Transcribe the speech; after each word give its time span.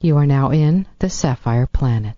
You 0.00 0.18
are 0.18 0.26
now 0.26 0.50
in 0.50 0.86
the 0.98 1.08
Sapphire 1.08 1.66
Planet. 1.66 2.16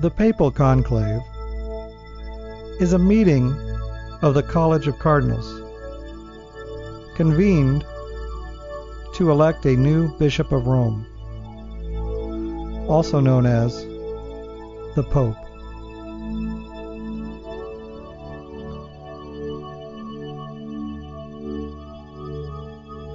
The 0.00 0.10
Papal 0.10 0.50
Conclave 0.50 1.22
is 2.80 2.92
a 2.92 2.98
meeting 2.98 3.50
of 4.20 4.34
the 4.34 4.42
College 4.42 4.86
of 4.86 4.98
Cardinals 4.98 5.46
convened 7.16 7.84
to 9.14 9.30
elect 9.30 9.64
a 9.64 9.74
new 9.74 10.16
Bishop 10.18 10.52
of 10.52 10.66
Rome, 10.66 11.06
also 12.88 13.20
known 13.20 13.46
as 13.46 13.87
the 14.98 15.04
Pope. 15.04 15.36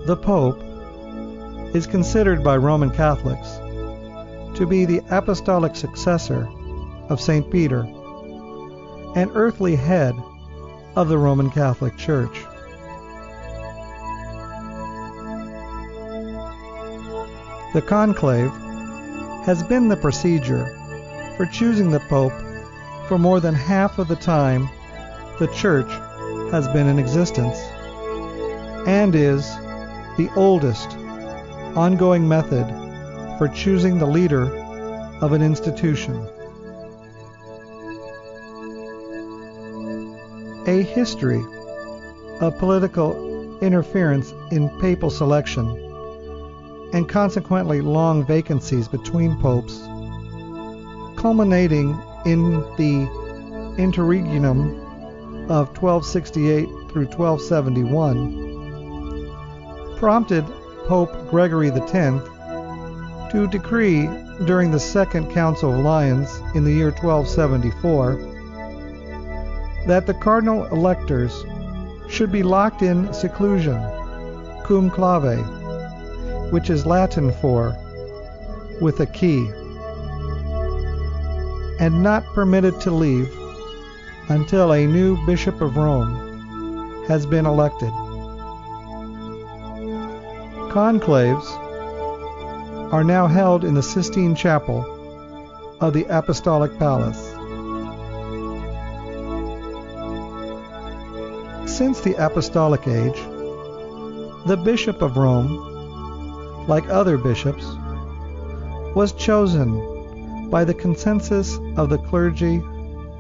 The 0.05 0.15
Pope 0.15 1.75
is 1.75 1.85
considered 1.85 2.41
by 2.41 2.55
Roman 2.55 2.89
Catholics 2.89 3.57
to 4.57 4.65
be 4.65 4.85
the 4.85 5.01
apostolic 5.11 5.75
successor 5.75 6.47
of 7.09 7.19
St. 7.19 7.51
Peter 7.51 7.81
and 9.17 9.29
earthly 9.33 9.75
head 9.75 10.15
of 10.95 11.09
the 11.09 11.17
Roman 11.17 11.51
Catholic 11.51 11.97
Church. 11.97 12.45
The 17.73 17.83
conclave 17.85 18.53
has 19.45 19.61
been 19.63 19.89
the 19.89 19.97
procedure 19.97 20.79
for 21.37 21.45
choosing 21.45 21.91
the 21.91 21.99
Pope 22.01 22.33
for 23.07 23.17
more 23.17 23.39
than 23.39 23.53
half 23.53 23.99
of 23.99 24.07
the 24.07 24.15
time 24.15 24.69
the 25.39 25.47
Church 25.47 25.89
has 26.51 26.67
been 26.69 26.87
in 26.87 26.99
existence 26.99 27.57
and 28.87 29.15
is 29.15 29.45
the 30.17 30.29
oldest 30.35 30.91
ongoing 31.75 32.27
method 32.27 32.67
for 33.37 33.47
choosing 33.47 33.97
the 33.97 34.05
leader 34.05 34.53
of 35.21 35.31
an 35.31 35.41
institution. 35.41 36.15
A 40.67 40.83
history 40.83 41.43
of 42.39 42.57
political 42.57 43.59
interference 43.61 44.33
in 44.51 44.69
papal 44.79 45.09
selection 45.09 45.67
and 46.93 47.09
consequently 47.09 47.81
long 47.81 48.25
vacancies 48.25 48.87
between 48.87 49.39
popes, 49.39 49.81
culminating 51.23 51.97
in 52.25 52.59
the 52.75 53.07
interregnum 53.77 54.77
of 55.49 55.69
1268 55.81 56.67
through 56.91 57.05
1271, 57.05 59.97
prompted 59.97 60.45
Pope 60.85 61.29
Gregory 61.29 61.71
X 61.71 61.93
to 63.31 63.47
decree 63.49 64.09
during 64.43 64.69
the 64.69 64.79
Second 64.79 65.31
Council 65.31 65.73
of 65.73 65.79
Lyons 65.79 66.41
in 66.55 66.65
the 66.65 66.73
year 66.73 66.91
1274 66.91 68.17
that 69.87 70.05
the 70.05 70.13
cardinal 70.15 70.65
electors 70.65 71.45
should 72.09 72.33
be 72.33 72.43
locked 72.43 72.81
in 72.81 73.13
seclusion, 73.13 73.81
cum 74.65 74.89
clave, 74.89 75.39
which 76.51 76.69
is 76.69 76.85
Latin 76.85 77.31
for 77.31 77.73
with 78.81 78.99
a 78.99 79.05
key, 79.05 79.49
and 81.83 82.01
not 82.01 82.23
permitted 82.27 82.79
to 82.79 82.89
leave 82.89 83.29
until 84.29 84.71
a 84.71 84.87
new 84.87 85.17
Bishop 85.25 85.59
of 85.59 85.75
Rome 85.75 87.03
has 87.09 87.25
been 87.25 87.45
elected. 87.45 87.91
Conclaves 90.71 91.45
are 92.93 93.03
now 93.03 93.27
held 93.27 93.65
in 93.65 93.73
the 93.73 93.83
Sistine 93.83 94.33
Chapel 94.33 94.79
of 95.81 95.91
the 95.91 96.05
Apostolic 96.05 96.79
Palace. 96.79 97.19
Since 101.69 101.99
the 101.99 102.15
Apostolic 102.17 102.87
Age, 102.87 103.19
the 104.45 104.55
Bishop 104.63 105.01
of 105.01 105.17
Rome, 105.17 106.65
like 106.65 106.87
other 106.87 107.17
bishops, 107.17 107.65
was 108.95 109.11
chosen 109.11 109.92
by 110.53 110.63
the 110.63 110.73
consensus 110.75 111.57
of 111.77 111.89
the 111.89 111.97
clergy 111.97 112.61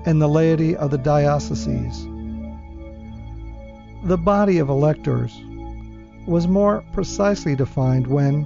and 0.05 0.21
the 0.21 0.27
laity 0.27 0.75
of 0.75 0.91
the 0.91 0.99
dioceses. 0.99 2.05
The 4.03 4.19
body 4.19 4.59
of 4.59 4.69
electors 4.69 5.35
was 6.27 6.47
more 6.47 6.85
precisely 6.93 7.55
defined 7.55 8.05
when, 8.05 8.45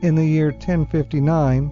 in 0.00 0.14
the 0.14 0.24
year 0.24 0.52
1059, 0.52 1.70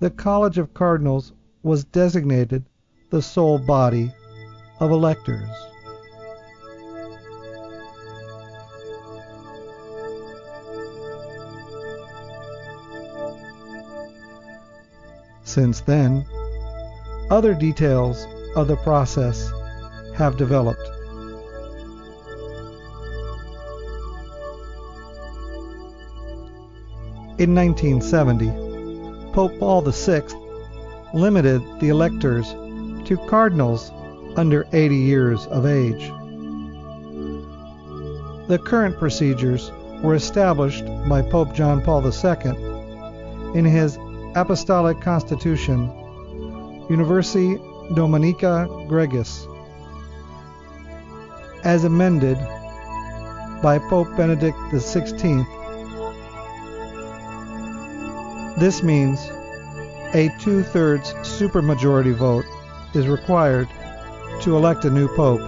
the 0.00 0.10
College 0.10 0.58
of 0.58 0.74
Cardinals 0.74 1.32
was 1.62 1.84
designated 1.84 2.64
the 3.10 3.22
sole 3.22 3.60
body 3.60 4.12
of 4.80 4.90
electors. 4.90 5.48
Since 15.52 15.82
then, 15.82 16.24
other 17.30 17.52
details 17.52 18.26
of 18.56 18.68
the 18.68 18.76
process 18.76 19.52
have 20.14 20.38
developed. 20.38 20.80
In 27.38 27.54
1970, 27.54 28.48
Pope 29.34 29.52
Paul 29.58 29.82
VI 29.82 30.22
limited 31.12 31.60
the 31.80 31.90
electors 31.90 32.48
to 33.04 33.18
cardinals 33.28 33.92
under 34.36 34.64
80 34.72 34.96
years 34.96 35.44
of 35.48 35.66
age. 35.66 36.10
The 38.48 38.58
current 38.58 38.96
procedures 38.98 39.70
were 40.02 40.14
established 40.14 40.86
by 41.10 41.20
Pope 41.20 41.52
John 41.52 41.82
Paul 41.82 42.02
II 42.06 43.54
in 43.54 43.66
his 43.66 43.98
Apostolic 44.34 44.98
Constitution, 45.02 45.88
Universi 46.88 47.58
Dominici 47.90 48.88
Gregis, 48.88 49.46
as 51.64 51.84
amended 51.84 52.38
by 53.62 53.78
Pope 53.78 54.08
Benedict 54.16 54.56
XVI. 54.72 55.44
This 58.58 58.82
means 58.82 59.20
a 60.14 60.30
two 60.40 60.62
thirds 60.62 61.12
supermajority 61.14 62.14
vote 62.14 62.46
is 62.94 63.08
required 63.08 63.68
to 64.40 64.56
elect 64.56 64.86
a 64.86 64.90
new 64.90 65.08
pope, 65.08 65.40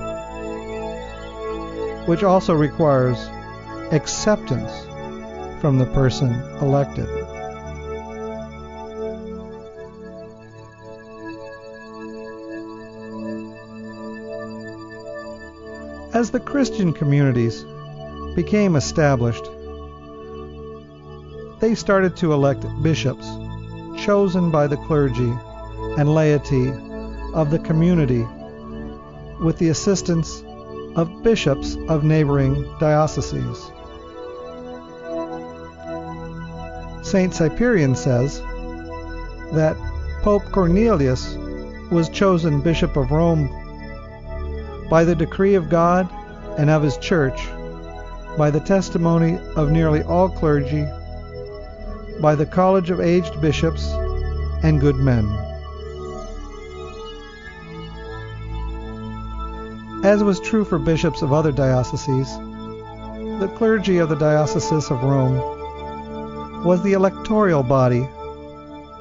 which 2.06 2.22
also 2.22 2.52
requires 2.52 3.18
acceptance 3.92 4.72
from 5.62 5.78
the 5.78 5.86
person 5.86 6.32
elected. 6.60 7.23
As 16.14 16.30
the 16.30 16.38
Christian 16.38 16.92
communities 16.92 17.66
became 18.36 18.76
established, 18.76 19.50
they 21.58 21.74
started 21.74 22.16
to 22.18 22.32
elect 22.32 22.64
bishops 22.84 23.26
chosen 23.98 24.52
by 24.52 24.68
the 24.68 24.76
clergy 24.76 25.32
and 25.98 26.14
laity 26.14 26.70
of 27.34 27.50
the 27.50 27.58
community 27.58 28.24
with 29.40 29.58
the 29.58 29.70
assistance 29.70 30.44
of 30.94 31.24
bishops 31.24 31.76
of 31.88 32.04
neighboring 32.04 32.62
dioceses. 32.78 33.72
St. 37.02 37.34
Cyprian 37.34 37.96
says 37.96 38.40
that 39.52 39.76
Pope 40.22 40.44
Cornelius 40.52 41.34
was 41.90 42.08
chosen 42.08 42.60
Bishop 42.60 42.96
of 42.96 43.10
Rome 43.10 43.63
by 44.88 45.04
the 45.04 45.14
decree 45.14 45.54
of 45.54 45.68
God 45.68 46.08
and 46.58 46.70
of 46.70 46.82
his 46.82 46.96
church, 46.98 47.48
by 48.36 48.50
the 48.50 48.60
testimony 48.60 49.38
of 49.56 49.70
nearly 49.70 50.02
all 50.02 50.28
clergy, 50.28 50.86
by 52.20 52.34
the 52.34 52.46
college 52.46 52.90
of 52.90 53.00
aged 53.00 53.40
bishops 53.40 53.90
and 54.62 54.80
good 54.80 54.96
men. 54.96 55.24
As 60.04 60.22
was 60.22 60.38
true 60.40 60.64
for 60.64 60.78
bishops 60.78 61.22
of 61.22 61.32
other 61.32 61.50
dioceses, 61.50 62.36
the 63.40 63.52
clergy 63.56 63.98
of 63.98 64.08
the 64.08 64.16
Diocese 64.16 64.90
of 64.90 65.02
Rome 65.02 66.62
was 66.62 66.82
the 66.82 66.92
electoral 66.92 67.62
body 67.62 68.08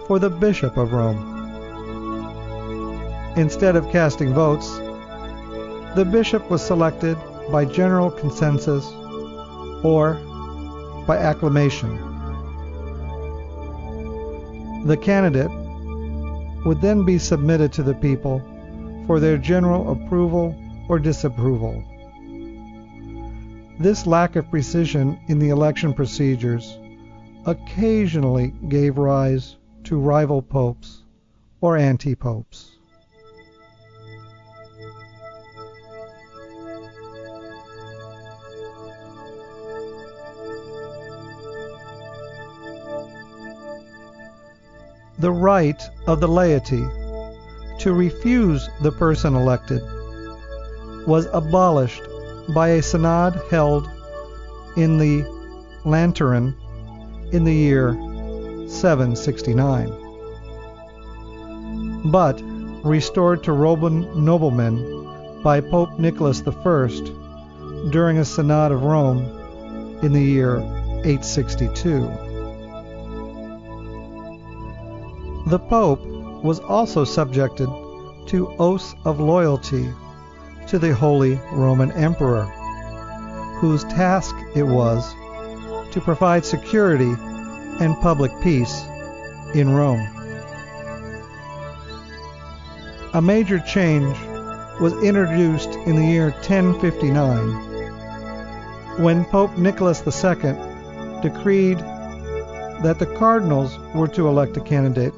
for 0.07 0.18
the 0.19 0.30
Bishop 0.30 0.77
of 0.77 0.91
Rome. 0.91 1.30
Instead 3.35 3.75
of 3.75 3.89
casting 3.91 4.33
votes, 4.33 4.80
the 5.95 6.06
bishop 6.06 6.50
was 6.50 6.66
selected 6.66 7.18
by 7.51 7.66
general 7.66 8.10
consensus 8.10 8.86
or 9.84 10.16
by 11.06 11.18
acclamation. 11.18 11.98
The 14.86 14.98
candidate 14.98 15.51
would 16.66 16.81
then 16.81 17.06
be 17.06 17.18
submitted 17.18 17.72
to 17.74 17.84
the 17.84 17.94
people 17.94 18.42
for 19.06 19.19
their 19.19 19.38
general 19.38 19.92
approval 19.92 20.56
or 20.90 20.98
disapproval. 21.00 21.84
This 23.80 24.07
lack 24.07 24.36
of 24.36 24.50
precision 24.50 25.19
in 25.28 25.40
the 25.40 25.50
election 25.50 25.94
procedures 25.94 26.78
occasionally 27.45 28.54
gave 28.69 28.98
rise 28.98 29.57
to 29.86 30.00
rival 30.00 30.42
popes 30.42 31.04
or 31.62 31.78
anti 31.78 32.16
popes. 32.16 32.73
The 45.24 45.31
right 45.31 45.81
of 46.06 46.20
the 46.20 46.28
laity 46.28 46.86
to 47.80 47.94
refuse 47.94 48.70
the 48.81 48.92
person 48.92 49.36
elected 49.36 49.81
was 51.08 51.30
abolished 51.31 52.02
by 52.54 52.68
a 52.68 52.81
synod 52.81 53.40
held 53.50 53.90
in 54.75 54.98
the 54.98 55.24
Lateran 55.86 56.54
in 57.31 57.46
the 57.46 57.54
year 57.54 57.94
769, 58.68 59.88
but 62.12 62.42
restored 62.84 63.46
to 63.46 63.54
Roman 63.54 64.26
noblemen 64.26 64.76
by 65.42 65.62
Pope 65.62 65.98
Nicholas 65.98 66.44
I 66.46 66.52
during 67.92 68.18
a 68.18 68.26
synod 68.26 68.74
of 68.74 68.84
Rome 68.84 69.24
in 70.02 70.12
the 70.12 70.22
year 70.22 70.58
862. 71.06 72.32
The 75.54 75.60
Pope 75.60 76.02
was 76.44 76.60
also 76.62 77.04
subjected 77.04 77.70
to 78.26 78.56
oaths 78.58 78.96
of 79.06 79.20
loyalty 79.20 79.94
to 80.66 80.80
the 80.80 80.96
Holy 80.96 81.40
Roman 81.52 81.92
Emperor, 81.92 82.46
whose 83.60 83.84
task 83.84 84.36
it 84.56 84.64
was 84.64 85.14
to 85.92 86.02
provide 86.02 86.44
security 86.44 87.14
and 87.80 87.96
public 88.02 88.32
peace 88.42 88.84
in 89.54 89.70
Rome. 89.70 90.02
A 93.14 93.22
major 93.22 93.60
change 93.60 94.18
was 94.82 94.94
introduced 95.04 95.76
in 95.86 95.96
the 95.96 96.04
year 96.04 96.32
1059 96.32 97.38
when 99.04 99.24
Pope 99.26 99.56
Nicholas 99.60 100.00
II 100.00 100.56
decreed 101.22 101.78
that 102.82 102.98
the 102.98 103.14
cardinals 103.20 103.78
were 103.94 104.08
to 104.08 104.28
elect 104.28 104.58
a 104.58 104.62
candidate 104.62 105.14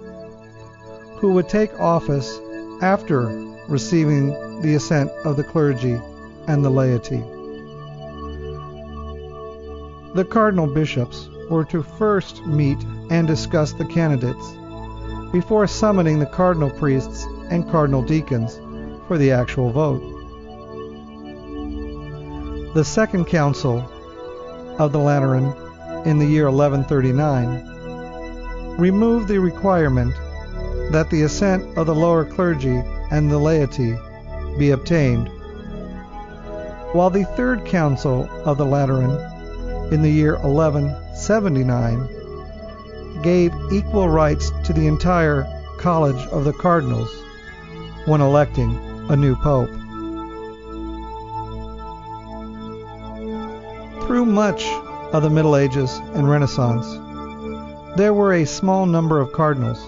who 1.18 1.34
would 1.34 1.50
take 1.50 1.80
office 1.80 2.40
after 2.82 3.28
receiving 3.68 4.30
the 4.62 4.76
assent 4.76 5.10
of 5.24 5.38
the 5.38 5.44
clergy 5.44 6.00
and 6.48 6.64
the 6.64 6.70
laity. 6.70 7.24
The 10.14 10.26
cardinal 10.26 10.68
bishops 10.68 11.28
were 11.50 11.66
to 11.66 11.84
first 11.84 12.46
meet 12.46 12.78
and 13.10 13.28
discuss 13.28 13.74
the 13.74 13.86
candidates 13.86 14.54
before 15.32 15.68
summoning 15.68 16.20
the 16.20 16.26
cardinal 16.26 16.70
priests 16.70 17.26
and 17.50 17.70
cardinal 17.70 18.02
deacons 18.02 18.58
for 19.08 19.18
the 19.18 19.32
actual 19.32 19.72
vote. 19.72 20.02
The 22.74 22.84
Second 22.84 23.26
Council 23.26 23.80
of 24.80 24.92
the 24.92 25.00
Lateran 25.00 25.54
in 26.06 26.20
the 26.20 26.26
year 26.26 26.52
1139 26.52 28.78
removed 28.78 29.28
the 29.28 29.40
requirement 29.40 30.14
that 30.92 31.10
the 31.10 31.24
assent 31.24 31.78
of 31.78 31.88
the 31.88 31.96
lower 31.96 32.26
clergy 32.26 32.82
and 33.12 33.32
the 33.32 33.38
laity 33.38 33.98
be 34.58 34.72
obtained, 34.72 35.30
while 36.94 37.10
the 37.10 37.26
Third 37.36 37.66
Council 37.66 38.30
of 38.46 38.58
the 38.58 38.66
Lateran 38.66 39.12
in 39.94 40.02
the 40.02 40.10
year 40.10 40.38
1179 40.38 42.10
gave 43.22 43.54
equal 43.72 44.10
rights 44.10 44.52
to 44.64 44.74
the 44.74 44.88
entire 44.88 45.46
College 45.78 46.26
of 46.28 46.44
the 46.46 46.54
Cardinals 46.54 47.10
when 48.06 48.22
electing 48.22 48.78
a 49.10 49.16
new 49.16 49.36
pope. 49.36 49.70
Through 54.08 54.26
much 54.26 54.66
of 55.14 55.24
the 55.24 55.30
Middle 55.30 55.56
Ages 55.56 56.00
and 56.14 56.30
Renaissance, 56.30 56.86
there 57.98 58.14
were 58.14 58.34
a 58.34 58.46
small 58.46 58.86
number 58.86 59.20
of 59.20 59.32
cardinals, 59.32 59.80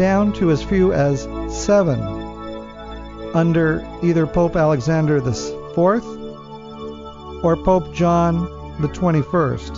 down 0.00 0.32
to 0.32 0.50
as 0.50 0.62
few 0.62 0.94
as 0.94 1.28
seven, 1.54 2.00
under 3.34 3.86
either 4.02 4.26
Pope 4.26 4.56
Alexander 4.56 5.18
IV 5.18 5.78
or 7.44 7.54
Pope 7.62 7.92
John 7.92 8.48
XXI. 8.80 9.76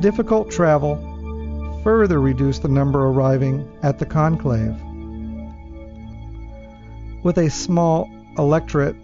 Difficult 0.00 0.50
travel 0.50 0.96
further 1.84 2.20
reduced 2.20 2.62
the 2.62 2.68
number 2.68 3.06
arriving 3.06 3.70
at 3.84 4.00
the 4.00 4.06
conclave. 4.06 4.74
With 7.22 7.38
a 7.38 7.50
small 7.50 8.10
electorate, 8.36 8.96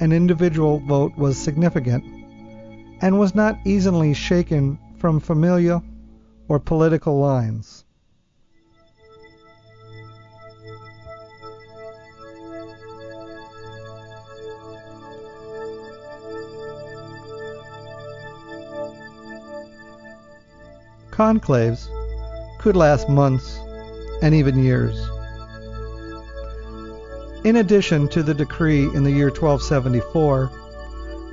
an 0.00 0.12
individual 0.12 0.80
vote 0.80 1.16
was 1.16 1.38
significant 1.38 2.04
and 3.00 3.18
was 3.18 3.34
not 3.34 3.56
easily 3.64 4.12
shaken 4.12 4.78
from 4.98 5.20
familial 5.20 5.82
or 6.48 6.58
political 6.58 7.18
lines. 7.18 7.79
Conclaves 21.20 21.90
could 22.58 22.74
last 22.74 23.06
months 23.10 23.60
and 24.22 24.34
even 24.34 24.64
years. 24.64 24.98
In 27.44 27.56
addition 27.56 28.08
to 28.08 28.22
the 28.22 28.32
decree 28.32 28.84
in 28.94 29.04
the 29.04 29.10
year 29.10 29.28
1274 29.28 30.50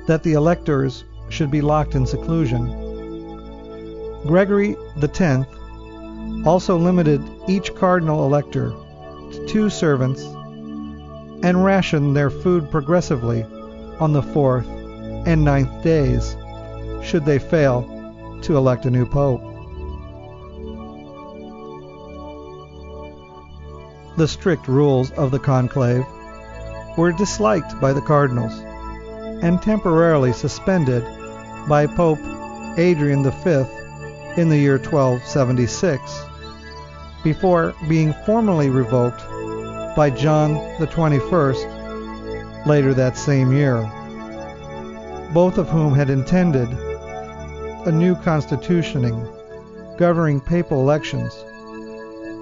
that 0.06 0.22
the 0.22 0.34
electors 0.34 1.04
should 1.30 1.50
be 1.50 1.62
locked 1.62 1.94
in 1.94 2.04
seclusion, 2.04 2.66
Gregory 4.26 4.76
X 5.02 5.20
also 6.44 6.76
limited 6.76 7.22
each 7.48 7.74
cardinal 7.74 8.26
elector 8.26 8.68
to 9.32 9.46
two 9.48 9.70
servants 9.70 10.20
and 11.42 11.64
rationed 11.64 12.14
their 12.14 12.28
food 12.28 12.70
progressively 12.70 13.42
on 14.00 14.12
the 14.12 14.22
fourth 14.22 14.68
and 15.26 15.42
ninth 15.42 15.82
days, 15.82 16.36
should 17.02 17.24
they 17.24 17.38
fail 17.38 17.88
to 18.42 18.54
elect 18.54 18.84
a 18.84 18.90
new 18.90 19.06
pope. 19.06 19.47
The 24.18 24.26
strict 24.26 24.66
rules 24.66 25.12
of 25.12 25.30
the 25.30 25.38
conclave 25.38 26.04
were 26.96 27.12
disliked 27.12 27.80
by 27.80 27.92
the 27.92 28.00
cardinals 28.00 28.52
and 29.44 29.62
temporarily 29.62 30.32
suspended 30.32 31.04
by 31.68 31.86
Pope 31.86 32.18
Adrian 32.76 33.22
V 33.22 33.30
in 34.36 34.48
the 34.48 34.58
year 34.58 34.78
1276, 34.78 36.02
before 37.22 37.76
being 37.88 38.12
formally 38.26 38.70
revoked 38.70 39.22
by 39.94 40.10
John 40.10 40.56
XXI 40.80 42.66
later 42.66 42.94
that 42.94 43.16
same 43.16 43.52
year, 43.52 43.82
both 45.32 45.58
of 45.58 45.68
whom 45.68 45.94
had 45.94 46.10
intended 46.10 46.68
a 47.86 47.92
new 47.92 48.16
constitutioning 48.16 49.24
governing 49.96 50.40
papal 50.40 50.80
elections, 50.80 51.32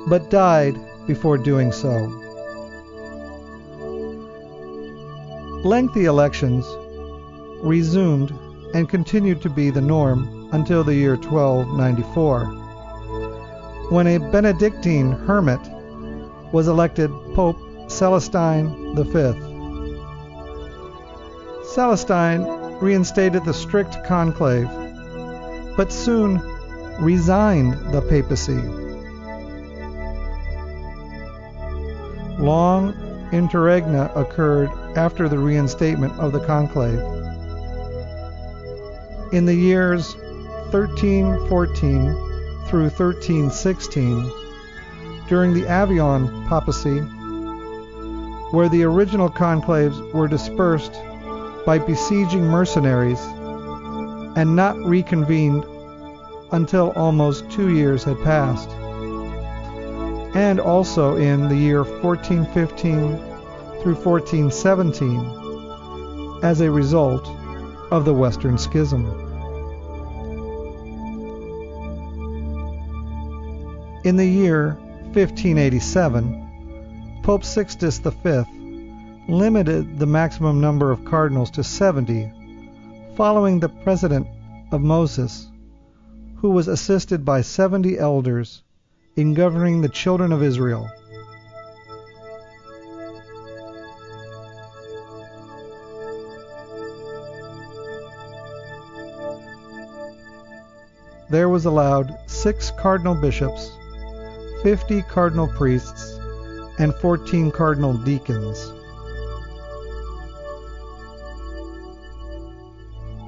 but 0.09 0.31
died 0.31 0.75
before 1.07 1.39
doing 1.39 1.73
so. 1.73 2.07
Lengthy 5.65 6.05
elections 6.05 6.65
resumed 7.63 8.33
and 8.75 8.89
continued 8.89 9.41
to 9.43 9.51
be 9.51 9.71
the 9.71 9.81
norm 9.81 10.49
until 10.53 10.85
the 10.85 10.95
year 10.95 11.17
1294, 11.17 12.47
when 13.91 14.07
a 14.07 14.19
Benedictine 14.19 15.13
hermit 15.13 15.61
was 16.53 16.69
elected 16.69 17.11
Pope 17.35 17.59
Celestine 17.89 18.95
V. 18.95 19.33
Celestine 21.75 22.45
reinstated 22.81 23.45
the 23.45 23.55
strict 23.55 24.05
conclave, 24.05 24.69
but 25.77 25.93
soon 25.93 26.41
resigned 27.01 27.75
the 27.93 28.03
papacy 28.03 28.86
long 32.47 32.95
interregna 33.33 34.15
occurred 34.17 34.71
after 34.97 35.29
the 35.29 35.39
reinstatement 35.39 36.13
of 36.21 36.31
the 36.31 36.39
conclave. 36.47 37.01
In 39.33 39.47
the 39.47 39.55
years 39.55 40.15
1314 40.71 42.05
through 42.69 42.89
1316, 42.91 44.33
during 45.29 45.55
the 45.55 45.67
Avignon 45.67 46.47
papacy, 46.47 47.01
where 48.53 48.69
the 48.69 48.85
original 48.85 49.29
conclaves 49.29 49.99
were 50.15 50.29
dispersed 50.29 50.93
by 51.67 51.79
besieging 51.81 52.45
mercenaries 52.45 53.21
and 54.37 54.55
not 54.55 54.77
reconvened 54.77 55.65
until 56.53 56.93
almost 56.93 57.51
two 57.51 57.75
years 57.75 58.05
had 58.05 58.23
passed 58.23 58.71
and 60.37 60.61
also 60.61 61.17
in 61.17 61.49
the 61.49 61.57
year 61.57 61.83
1415 61.83 63.17
through 63.81 63.95
1417 63.95 66.41
as 66.43 66.61
a 66.61 66.71
result 66.71 67.27
of 67.91 68.05
the 68.05 68.13
Western 68.13 68.59
Schism. 68.59 69.07
In 74.05 74.17
the 74.17 74.27
year 74.27 74.75
1587, 75.15 77.21
Pope 77.23 77.43
Sixtus 77.43 77.99
V 77.99 78.45
limited 79.29 79.99
the 79.99 80.05
maximum 80.05 80.61
number 80.61 80.93
of 80.93 81.07
cardinals 81.07 81.51
to 81.53 81.65
70, 81.65 82.31
following 83.17 83.59
the 83.59 83.71
precedent 83.71 84.27
of 84.71 84.83
Moses, 84.83 85.49
who 86.37 86.51
was 86.51 86.69
assisted 86.69 87.25
by 87.25 87.41
70 87.41 87.99
elders 87.99 88.63
in 89.17 89.33
governing 89.33 89.81
the 89.81 89.89
children 89.89 90.31
of 90.31 90.43
Israel. 90.43 90.91
There 101.31 101.49
was 101.49 101.65
allowed 101.65 102.15
six 102.27 102.71
cardinal 102.79 103.15
bishops, 103.15 103.73
50 104.63 105.03
cardinal 105.03 105.49
priests, 105.49 106.19
and 106.79 106.95
14 106.97 107.51
cardinal 107.51 107.95
deacons. 107.95 108.73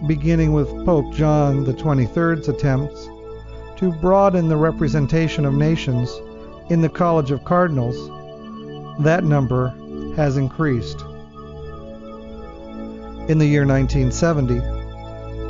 Beginning 0.07 0.53
with 0.53 0.69
Pope 0.85 1.13
John 1.15 1.65
23rd's 1.65 2.49
attempts 2.49 3.09
to 3.79 3.93
broaden 3.93 4.49
the 4.49 4.57
representation 4.57 5.45
of 5.45 5.55
nations 5.55 6.21
in 6.69 6.81
the 6.81 6.89
College 6.89 7.31
of 7.31 7.45
Cardinals, 7.45 7.97
that 9.05 9.23
number 9.23 9.69
has 10.17 10.37
increased. 10.37 11.01
In 13.29 13.39
the 13.39 13.47
year 13.47 13.65
1970, 13.65 14.59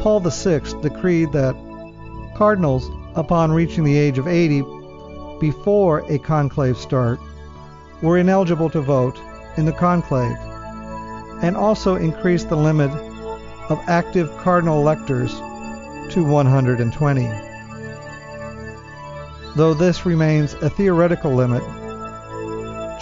Paul 0.03 0.21
VI 0.21 0.59
decreed 0.83 1.33
that 1.33 1.57
cardinals, 2.37 2.87
upon 3.17 3.51
reaching 3.51 3.85
the 3.85 3.97
age 3.97 4.19
of 4.19 4.29
80 4.29 4.61
before 5.41 6.01
a 6.11 6.19
conclave 6.19 6.77
start, 6.77 7.19
were 8.03 8.19
ineligible 8.19 8.69
to 8.71 8.83
vote 8.83 9.19
in 9.57 9.65
the 9.65 9.73
conclave, 9.73 10.37
and 11.43 11.57
also 11.57 11.97
increased 11.97 12.51
the 12.51 12.57
limit 12.57 12.91
of 13.71 13.81
active 13.87 14.31
cardinal 14.37 14.81
electors 14.81 15.33
to 16.13 16.23
120 16.25 17.48
though 19.59 19.75
this 19.75 20.07
remains 20.07 20.55
a 20.55 20.71
theoretical 20.71 21.35
limit. 21.35 21.65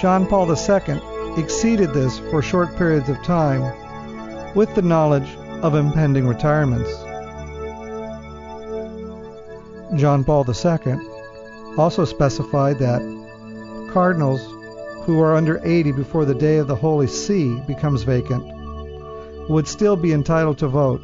John 0.01 0.27
Paul 0.27 0.51
II 0.51 1.01
exceeded 1.37 1.93
this 1.93 2.19
for 2.31 2.41
short 2.41 2.75
periods 2.79 3.11
of 3.11 3.23
time 3.23 3.61
with 4.55 4.75
the 4.75 4.81
knowledge 4.81 5.29
of 5.63 5.75
impending 5.75 6.27
retirements. 6.27 6.91
John 10.01 10.25
Paul 10.25 10.47
II 10.49 10.97
also 11.77 12.07
specified 12.07 12.79
that 12.79 13.03
cardinals 13.93 14.41
who 15.05 15.21
are 15.21 15.37
under 15.37 15.61
80 15.63 15.93
before 15.93 16.25
the 16.25 16.35
day 16.35 16.57
of 16.57 16.69
the 16.69 16.75
Holy 16.75 17.07
See 17.07 17.61
becomes 17.67 18.03
vacant 18.03 18.45
would 19.51 19.69
still 19.69 19.95
be 19.95 20.15
entitled 20.15 20.57
to 20.59 20.69
vote, 20.69 21.03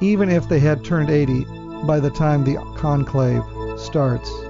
even 0.00 0.30
if 0.30 0.48
they 0.48 0.60
had 0.60 0.84
turned 0.84 1.10
80 1.10 1.44
by 1.84 1.98
the 1.98 2.10
time 2.10 2.44
the 2.44 2.58
conclave 2.76 3.42
starts. 3.76 4.41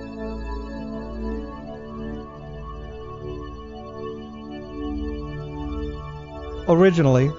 Originally, 6.73 7.31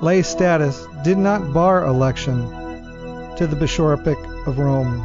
lay 0.00 0.22
status 0.22 0.86
did 1.04 1.18
not 1.18 1.52
bar 1.52 1.84
election 1.84 2.48
to 3.36 3.46
the 3.46 3.54
bishopric 3.54 4.16
of 4.46 4.58
Rome. 4.58 5.04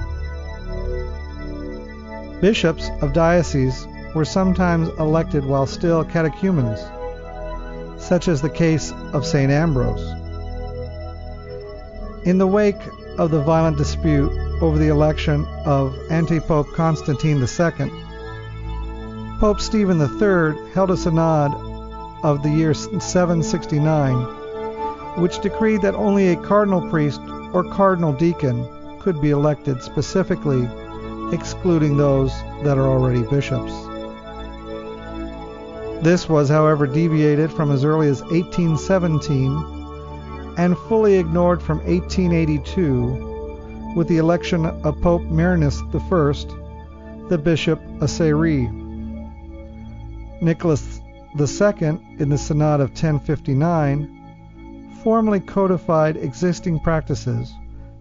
Bishops 2.39 2.89
of 3.01 3.11
dioceses 3.11 3.85
were 4.15 4.23
sometimes 4.23 4.87
elected 4.97 5.43
while 5.43 5.65
still 5.65 6.05
catechumens, 6.05 6.79
such 8.01 8.29
as 8.29 8.41
the 8.41 8.49
case 8.49 8.93
of 9.11 9.25
St. 9.25 9.51
Ambrose. 9.51 10.07
In 12.25 12.37
the 12.37 12.47
wake 12.47 12.79
of 13.17 13.29
the 13.29 13.41
violent 13.41 13.77
dispute 13.77 14.31
over 14.61 14.77
the 14.77 14.87
election 14.87 15.45
of 15.65 15.93
anti-pope 16.09 16.71
Constantine 16.75 17.41
II, 17.41 17.91
Pope 19.41 19.59
Stephen 19.59 19.99
III 19.99 20.71
held 20.71 20.91
a 20.91 20.95
synod 20.95 21.68
of 22.23 22.43
the 22.43 22.49
year 22.49 22.73
769, 22.73 24.15
which 25.21 25.39
decreed 25.39 25.81
that 25.81 25.95
only 25.95 26.29
a 26.29 26.35
cardinal 26.35 26.87
priest 26.89 27.21
or 27.53 27.63
cardinal 27.63 28.13
deacon 28.13 28.67
could 28.99 29.21
be 29.21 29.31
elected, 29.31 29.81
specifically 29.81 30.67
excluding 31.33 31.97
those 31.97 32.31
that 32.63 32.77
are 32.77 32.87
already 32.87 33.23
bishops. 33.23 33.73
This 36.03 36.29
was, 36.29 36.49
however, 36.49 36.87
deviated 36.87 37.51
from 37.51 37.71
as 37.71 37.83
early 37.83 38.07
as 38.07 38.21
1817 38.23 39.51
and 40.57 40.77
fully 40.77 41.17
ignored 41.17 41.61
from 41.61 41.79
1882 41.79 43.93
with 43.95 44.07
the 44.07 44.17
election 44.17 44.65
of 44.65 45.01
Pope 45.01 45.23
Marinus 45.23 45.81
I, 45.93 46.33
the 47.29 47.39
Bishop 47.41 47.81
of 48.01 48.09
Seri. 48.09 48.69
Nicholas 50.41 50.98
II, 51.37 51.99
in 52.19 52.29
the 52.29 52.37
Synod 52.37 52.81
of 52.81 52.89
1059, 52.89 54.99
formally 55.03 55.39
codified 55.39 56.17
existing 56.17 56.79
practices 56.79 57.53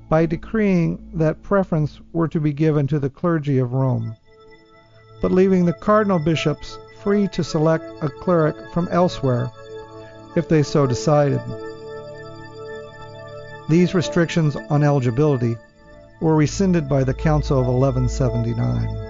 by 0.08 0.26
decreeing 0.26 1.10
that 1.14 1.42
preference 1.42 2.00
were 2.12 2.28
to 2.28 2.40
be 2.40 2.52
given 2.52 2.86
to 2.86 2.98
the 2.98 3.10
clergy 3.10 3.58
of 3.58 3.72
Rome, 3.72 4.16
but 5.20 5.32
leaving 5.32 5.64
the 5.64 5.72
cardinal 5.72 6.18
bishops 6.18 6.78
free 7.02 7.28
to 7.28 7.44
select 7.44 7.84
a 8.02 8.08
cleric 8.08 8.56
from 8.72 8.88
elsewhere 8.88 9.50
if 10.34 10.48
they 10.48 10.62
so 10.62 10.86
decided. 10.86 11.40
These 13.68 13.94
restrictions 13.94 14.56
on 14.70 14.82
eligibility 14.82 15.56
were 16.20 16.34
rescinded 16.34 16.88
by 16.88 17.04
the 17.04 17.14
Council 17.14 17.60
of 17.60 17.66
1179. 17.66 19.07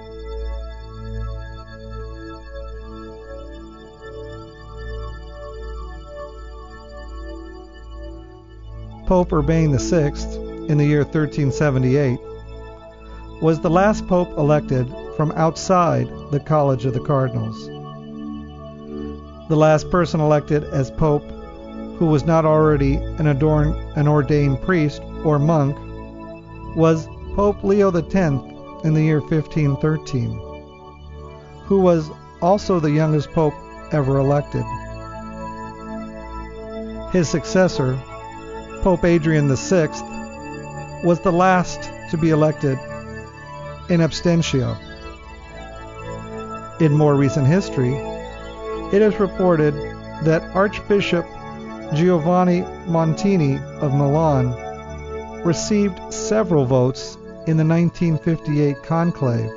Pope 9.08 9.32
Urban 9.32 9.74
VI, 9.78 10.12
in 10.68 10.76
the 10.76 10.84
year 10.84 11.02
1378, 11.02 12.20
was 13.40 13.58
the 13.58 13.70
last 13.70 14.06
pope 14.06 14.28
elected 14.36 14.86
from 15.16 15.32
outside 15.32 16.06
the 16.30 16.38
College 16.38 16.84
of 16.84 16.92
the 16.92 17.00
Cardinals. 17.00 17.68
The 19.48 19.56
last 19.56 19.90
person 19.90 20.20
elected 20.20 20.62
as 20.64 20.90
pope 20.90 21.22
who 21.96 22.04
was 22.04 22.26
not 22.26 22.44
already 22.44 22.96
an, 22.96 23.28
adorned, 23.28 23.74
an 23.96 24.08
ordained 24.08 24.60
priest 24.60 25.00
or 25.24 25.38
monk 25.38 25.74
was 26.76 27.08
Pope 27.34 27.64
Leo 27.64 27.90
X 27.90 28.14
in 28.14 28.92
the 28.92 29.02
year 29.02 29.20
1513, 29.20 30.38
who 31.64 31.80
was 31.80 32.10
also 32.42 32.78
the 32.78 32.90
youngest 32.90 33.30
pope 33.30 33.54
ever 33.90 34.18
elected. 34.18 34.66
His 37.10 37.26
successor, 37.26 37.98
Pope 38.82 39.04
Adrian 39.04 39.54
VI, 39.54 39.88
was 41.04 41.20
the 41.20 41.32
last 41.32 41.90
to 42.10 42.16
be 42.16 42.30
elected 42.30 42.78
in 43.88 44.00
absentia. 44.00 44.76
In 46.80 46.92
more 46.92 47.14
recent 47.16 47.46
history, 47.46 47.94
it 48.92 49.02
is 49.02 49.18
reported 49.18 49.74
that 50.24 50.42
Archbishop 50.54 51.26
Giovanni 51.94 52.62
Montini 52.86 53.60
of 53.80 53.92
Milan 53.94 54.54
received 55.44 55.98
several 56.12 56.64
votes 56.64 57.16
in 57.46 57.56
the 57.56 57.64
1958 57.64 58.82
conclave, 58.82 59.50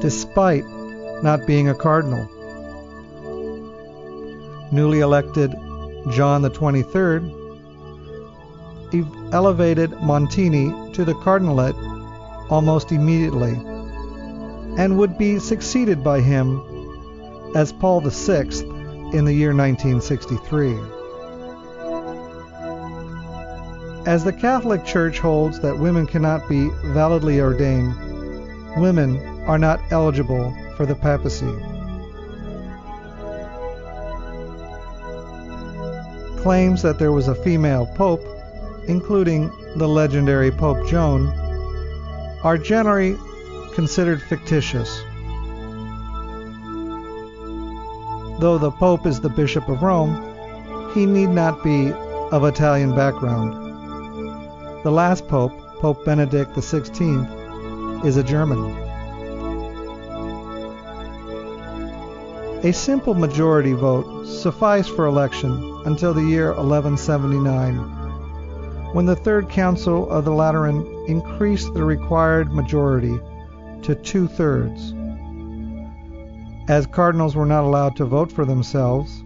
despite 0.00 0.64
not 1.22 1.46
being 1.46 1.68
a 1.68 1.74
cardinal. 1.74 2.28
Newly 4.72 5.00
elected 5.00 5.52
John 6.10 6.42
23rd 6.42 7.39
elevated 9.32 9.90
Montini 9.92 10.92
to 10.94 11.04
the 11.04 11.14
cardinalate 11.14 11.76
almost 12.50 12.92
immediately 12.92 13.52
and 14.78 14.98
would 14.98 15.16
be 15.18 15.38
succeeded 15.38 16.02
by 16.02 16.20
him 16.20 16.60
as 17.54 17.72
Paul 17.72 18.00
VI 18.00 18.42
in 19.12 19.24
the 19.24 19.32
year 19.32 19.54
1963. 19.54 20.78
As 24.06 24.24
the 24.24 24.32
Catholic 24.32 24.84
Church 24.84 25.18
holds 25.18 25.60
that 25.60 25.78
women 25.78 26.06
cannot 26.06 26.48
be 26.48 26.70
validly 26.86 27.40
ordained, 27.40 27.94
women 28.76 29.18
are 29.46 29.58
not 29.58 29.80
eligible 29.90 30.54
for 30.76 30.86
the 30.86 30.94
papacy. 30.94 31.52
Claims 36.40 36.80
that 36.82 36.98
there 36.98 37.12
was 37.12 37.28
a 37.28 37.34
female 37.34 37.86
pope 37.96 38.22
including 38.88 39.50
the 39.76 39.88
legendary 39.88 40.50
Pope 40.50 40.86
Joan, 40.86 41.28
are 42.42 42.58
generally 42.58 43.16
considered 43.74 44.22
fictitious. 44.22 45.02
Though 48.40 48.58
the 48.58 48.70
Pope 48.70 49.06
is 49.06 49.20
the 49.20 49.28
Bishop 49.28 49.68
of 49.68 49.82
Rome, 49.82 50.90
he 50.94 51.06
need 51.06 51.28
not 51.28 51.62
be 51.62 51.92
of 51.92 52.44
Italian 52.44 52.94
background. 52.94 53.52
The 54.82 54.90
last 54.90 55.28
Pope, 55.28 55.52
Pope 55.80 56.04
Benedict 56.04 56.52
XVI, 56.52 58.04
is 58.04 58.16
a 58.16 58.24
German. 58.24 58.70
A 62.64 62.72
simple 62.72 63.14
majority 63.14 63.72
vote 63.72 64.26
sufficed 64.26 64.90
for 64.90 65.06
election 65.06 65.82
until 65.84 66.12
the 66.14 66.22
year 66.22 66.48
1179 66.48 67.99
when 68.92 69.06
the 69.06 69.16
Third 69.16 69.48
Council 69.48 70.10
of 70.10 70.24
the 70.24 70.32
Lateran 70.32 70.84
increased 71.06 71.72
the 71.74 71.84
required 71.84 72.52
majority 72.52 73.18
to 73.82 73.94
two 73.94 74.26
thirds. 74.26 74.94
As 76.68 76.86
cardinals 76.86 77.36
were 77.36 77.46
not 77.46 77.64
allowed 77.64 77.96
to 77.96 78.04
vote 78.04 78.32
for 78.32 78.44
themselves 78.44 79.22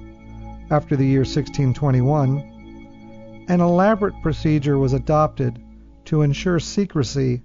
after 0.71 0.97
the 0.97 1.07
year 1.07 1.21
1621, 1.21 3.47
an 3.49 3.61
elaborate 3.61 4.15
procedure 4.23 4.79
was 4.79 4.93
adopted 4.93 5.63
to 6.07 6.23
ensure 6.23 6.59
secrecy 6.59 7.43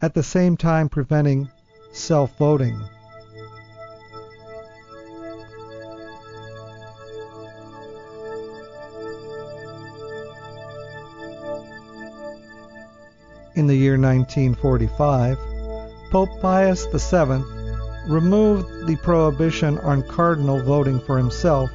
at 0.00 0.14
the 0.14 0.22
same 0.22 0.56
time 0.56 0.88
preventing 0.88 1.50
self 1.92 2.36
voting. 2.38 2.80
In 13.54 13.66
the 13.66 13.74
year 13.74 13.98
1945, 13.98 15.38
Pope 16.10 16.40
Pius 16.40 16.86
VII 16.86 17.42
removed 18.08 18.86
the 18.86 18.96
prohibition 19.02 19.78
on 19.78 20.02
cardinal 20.02 20.62
voting 20.62 21.00
for 21.00 21.18
himself 21.18 21.70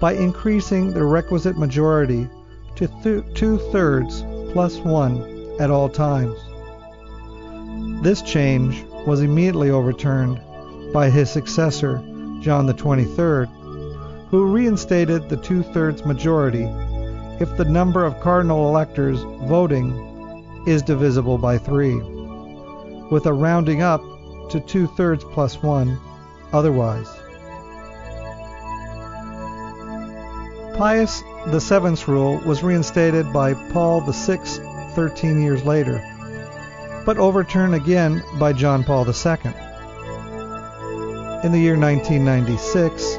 by 0.00 0.12
increasing 0.12 0.92
the 0.92 1.04
requisite 1.04 1.58
majority 1.58 2.28
to 2.76 2.86
th- 3.02 3.24
two 3.34 3.58
thirds 3.72 4.24
plus 4.52 4.78
one 4.78 5.20
at 5.60 5.70
all 5.70 5.88
times. 5.88 6.38
This 8.02 8.22
change 8.22 8.84
was 9.06 9.20
immediately 9.20 9.70
overturned 9.70 10.40
by 10.92 11.10
his 11.10 11.30
successor, 11.30 11.98
John 12.40 12.68
XXIII, 12.68 13.46
who 14.30 14.46
reinstated 14.46 15.28
the 15.28 15.36
two 15.36 15.62
thirds 15.62 16.04
majority 16.04 16.64
if 17.40 17.56
the 17.56 17.64
number 17.64 18.04
of 18.04 18.20
cardinal 18.20 18.68
electors 18.68 19.20
voting 19.48 20.09
is 20.66 20.82
divisible 20.82 21.38
by 21.38 21.58
3, 21.58 21.94
with 23.10 23.26
a 23.26 23.32
rounding 23.32 23.82
up 23.82 24.02
to 24.50 24.60
2 24.60 24.86
thirds 24.88 25.24
plus 25.24 25.62
1 25.62 25.98
otherwise. 26.52 27.08
Pius 30.76 31.22
VII's 31.46 32.08
rule 32.08 32.38
was 32.46 32.62
reinstated 32.62 33.32
by 33.32 33.54
Paul 33.72 34.00
VI 34.00 34.38
13 34.94 35.42
years 35.42 35.64
later, 35.64 36.02
but 37.06 37.18
overturned 37.18 37.74
again 37.74 38.22
by 38.38 38.52
John 38.52 38.84
Paul 38.84 39.06
II. 39.06 39.52
In 41.44 41.52
the 41.52 41.58
year 41.58 41.78
1996, 41.78 43.18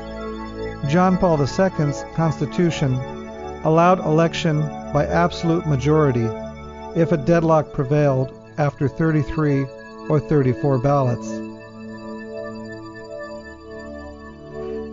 John 0.91 1.17
Paul 1.17 1.39
II's 1.39 2.03
constitution 2.15 2.95
allowed 3.63 3.99
election 3.99 4.61
by 4.91 5.05
absolute 5.05 5.65
majority 5.67 6.27
if 6.95 7.11
a 7.11 7.17
deadlock 7.17 7.73
prevailed 7.73 8.31
after 8.57 8.87
33 8.87 9.65
or 10.09 10.19
34 10.19 10.79
ballots. 10.79 11.31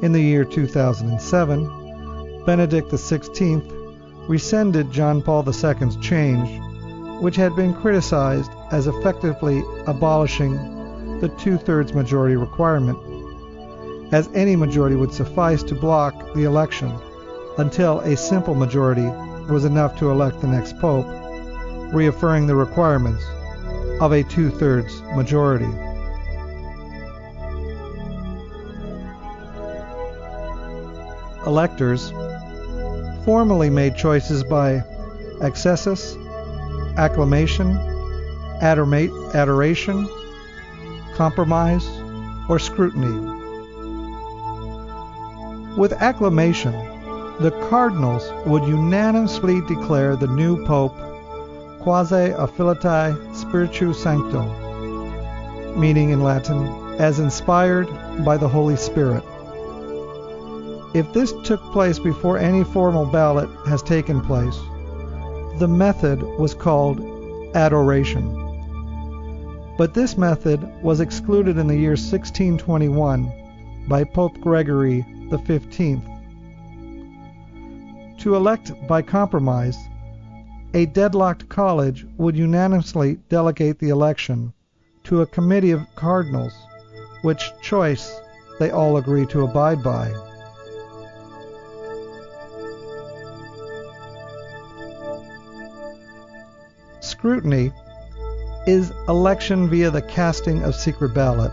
In 0.00 0.12
the 0.12 0.20
year 0.20 0.44
2007, 0.44 2.44
Benedict 2.46 2.90
XVI 2.90 4.28
rescinded 4.28 4.92
John 4.92 5.22
Paul 5.22 5.44
II's 5.44 5.96
change, 5.96 6.60
which 7.20 7.34
had 7.34 7.56
been 7.56 7.74
criticized 7.74 8.50
as 8.70 8.86
effectively 8.86 9.64
abolishing 9.86 11.18
the 11.20 11.30
two 11.30 11.58
thirds 11.58 11.94
majority 11.94 12.36
requirement, 12.36 12.96
as 14.12 14.30
any 14.34 14.54
majority 14.54 14.94
would 14.94 15.12
suffice 15.12 15.64
to 15.64 15.74
block 15.74 16.32
the 16.34 16.44
election 16.44 16.96
until 17.58 17.98
a 18.00 18.16
simple 18.16 18.54
majority 18.54 19.06
was 19.52 19.64
enough 19.64 19.98
to 19.98 20.10
elect 20.10 20.40
the 20.40 20.46
next 20.46 20.78
pope 20.78 21.17
reaffirming 21.92 22.46
the 22.46 22.54
requirements 22.54 23.24
of 24.00 24.12
a 24.12 24.22
two 24.22 24.50
thirds 24.50 25.02
majority. 25.16 25.70
Electors 31.46 32.10
formally 33.24 33.70
made 33.70 33.96
choices 33.96 34.44
by 34.44 34.82
accessus, 35.40 36.16
acclamation, 36.96 37.76
adoration, 38.60 40.08
compromise, 41.14 41.86
or 42.48 42.58
scrutiny. 42.58 43.36
With 45.76 45.92
acclamation, 45.92 46.72
the 47.40 47.52
cardinals 47.70 48.30
would 48.46 48.64
unanimously 48.64 49.60
declare 49.62 50.16
the 50.16 50.26
new 50.26 50.64
pope 50.66 50.96
quasi 51.80 52.32
afflati 52.32 53.16
spiritu 53.34 53.92
sancto, 53.92 54.42
meaning 55.76 56.10
in 56.10 56.22
Latin, 56.22 56.66
as 56.98 57.20
inspired 57.20 57.88
by 58.24 58.36
the 58.36 58.48
Holy 58.48 58.76
Spirit. 58.76 59.22
If 60.94 61.12
this 61.12 61.32
took 61.44 61.60
place 61.72 61.98
before 61.98 62.38
any 62.38 62.64
formal 62.64 63.06
ballot 63.06 63.48
has 63.66 63.82
taken 63.82 64.20
place, 64.20 64.58
the 65.58 65.68
method 65.68 66.22
was 66.22 66.54
called 66.54 67.00
adoration. 67.54 68.34
But 69.76 69.94
this 69.94 70.18
method 70.18 70.60
was 70.82 71.00
excluded 71.00 71.58
in 71.58 71.66
the 71.66 71.76
year 71.76 71.90
1621 71.90 73.32
by 73.86 74.04
Pope 74.04 74.40
Gregory 74.40 75.04
XV. 75.30 76.00
To 78.18 78.34
elect 78.34 78.72
by 78.88 79.02
compromise, 79.02 79.78
a 80.74 80.86
deadlocked 80.86 81.48
college 81.48 82.06
would 82.18 82.36
unanimously 82.36 83.18
delegate 83.28 83.78
the 83.78 83.88
election 83.88 84.52
to 85.04 85.22
a 85.22 85.26
committee 85.26 85.70
of 85.70 85.86
cardinals, 85.94 86.52
which 87.22 87.50
choice 87.62 88.20
they 88.58 88.70
all 88.70 88.98
agree 88.98 89.24
to 89.26 89.42
abide 89.42 89.82
by. 89.82 90.12
Scrutiny 97.00 97.72
is 98.66 98.92
election 99.08 99.68
via 99.70 99.90
the 99.90 100.02
casting 100.02 100.62
of 100.62 100.74
secret 100.74 101.14
ballot. 101.14 101.52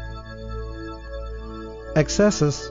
Accessus 1.95 2.69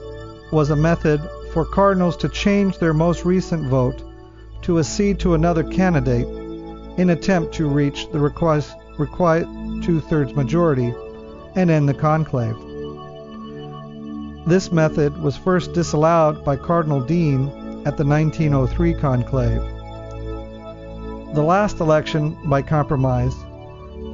was 0.51 0.69
a 0.69 0.75
method 0.75 1.19
for 1.51 1.65
cardinals 1.65 2.15
to 2.17 2.29
change 2.29 2.77
their 2.77 2.93
most 2.93 3.25
recent 3.25 3.67
vote 3.67 4.03
to 4.65 4.79
accede 4.79 5.19
to 5.19 5.35
another 5.35 5.63
candidate 5.63 6.25
in 6.97 7.11
attempt 7.11 7.53
to 7.53 7.67
reach 7.67 8.09
the 8.11 8.19
request, 8.19 8.75
required 8.97 9.47
two-thirds 9.83 10.33
majority 10.33 10.91
and 11.55 11.69
end 11.69 11.87
the 11.87 11.93
conclave. 11.93 12.57
This 14.47 14.71
method 14.71 15.21
was 15.21 15.37
first 15.37 15.73
disallowed 15.73 16.43
by 16.43 16.55
Cardinal 16.55 16.99
Dean 16.99 17.47
at 17.85 17.95
the 17.95 18.05
1903 18.05 18.95
conclave. 18.95 19.61
The 21.35 21.43
last 21.43 21.79
election 21.79 22.35
by 22.49 22.63
compromise 22.63 23.35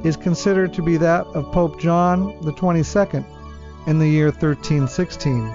is 0.04 0.18
considered 0.18 0.74
to 0.74 0.82
be 0.82 0.98
that 0.98 1.24
of 1.28 1.50
Pope 1.52 1.80
John 1.80 2.30
22nd 2.42 3.24
in 3.86 3.98
the 3.98 4.08
year 4.08 4.26
1316, 4.26 5.46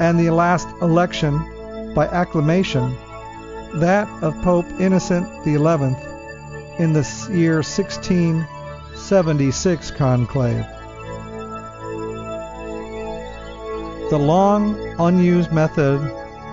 and 0.00 0.18
the 0.18 0.30
last 0.30 0.66
election 0.82 1.94
by 1.94 2.08
acclamation 2.08 2.96
that 3.74 4.08
of 4.22 4.40
Pope 4.42 4.66
Innocent 4.80 5.26
XI 5.44 5.58
in 6.78 6.92
the 6.92 7.02
year 7.30 7.56
1676 7.56 9.90
conclave. 9.92 10.66
The 14.10 14.18
long 14.18 14.76
unused 14.98 15.52
method 15.52 16.00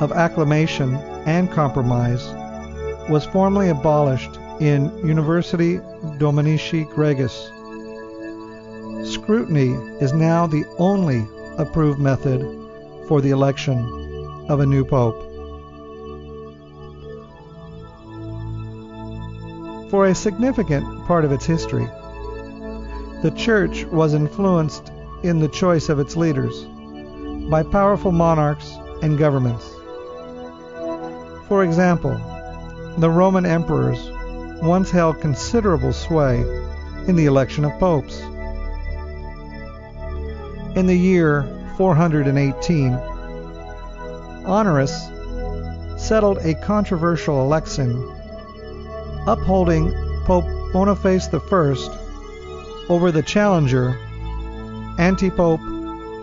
of 0.01 0.11
acclamation 0.11 0.95
and 1.25 1.49
compromise 1.51 2.23
was 3.09 3.25
formally 3.25 3.69
abolished 3.69 4.35
in 4.59 4.91
Universi 5.01 5.79
Dominici 6.17 6.85
Gregis. 6.93 7.51
Scrutiny 9.05 9.73
is 10.01 10.13
now 10.13 10.47
the 10.47 10.65
only 10.79 11.27
approved 11.57 11.99
method 11.99 12.41
for 13.07 13.21
the 13.21 13.29
election 13.29 13.77
of 14.49 14.59
a 14.59 14.65
new 14.65 14.83
pope. 14.83 15.34
For 19.95 20.07
a 20.07 20.13
significant 20.13 21.07
part 21.07 21.23
of 21.23 21.31
its 21.31 21.45
history, 21.45 21.87
the 23.21 23.31
Church 23.33 23.85
was 23.85 24.13
influenced 24.13 24.91
in 25.23 25.39
the 25.39 25.47
choice 25.47 25.87
of 25.87 25.99
its 25.99 26.17
leaders 26.17 26.65
by 27.49 27.63
powerful 27.63 28.11
monarchs 28.11 28.75
and 29.01 29.17
governments. 29.17 29.65
For 31.47 31.63
example, 31.63 32.19
the 32.97 33.09
Roman 33.09 33.45
emperors 33.45 34.11
once 34.61 34.91
held 34.91 35.21
considerable 35.21 35.93
sway 35.93 36.41
in 37.07 37.15
the 37.15 37.27
election 37.27 37.63
of 37.63 37.71
popes. 37.79 38.19
In 40.75 40.87
the 40.87 40.97
year 40.97 41.47
418, 41.77 42.91
Honorius 44.45 45.07
settled 45.95 46.39
a 46.39 46.53
controversial 46.55 47.41
election, 47.41 48.11
upholding 49.27 49.93
Pope 50.25 50.45
Boniface 50.73 51.27
I 51.33 51.75
over 52.89 53.11
the 53.11 53.23
challenger, 53.23 53.97
Antipope 54.97 55.61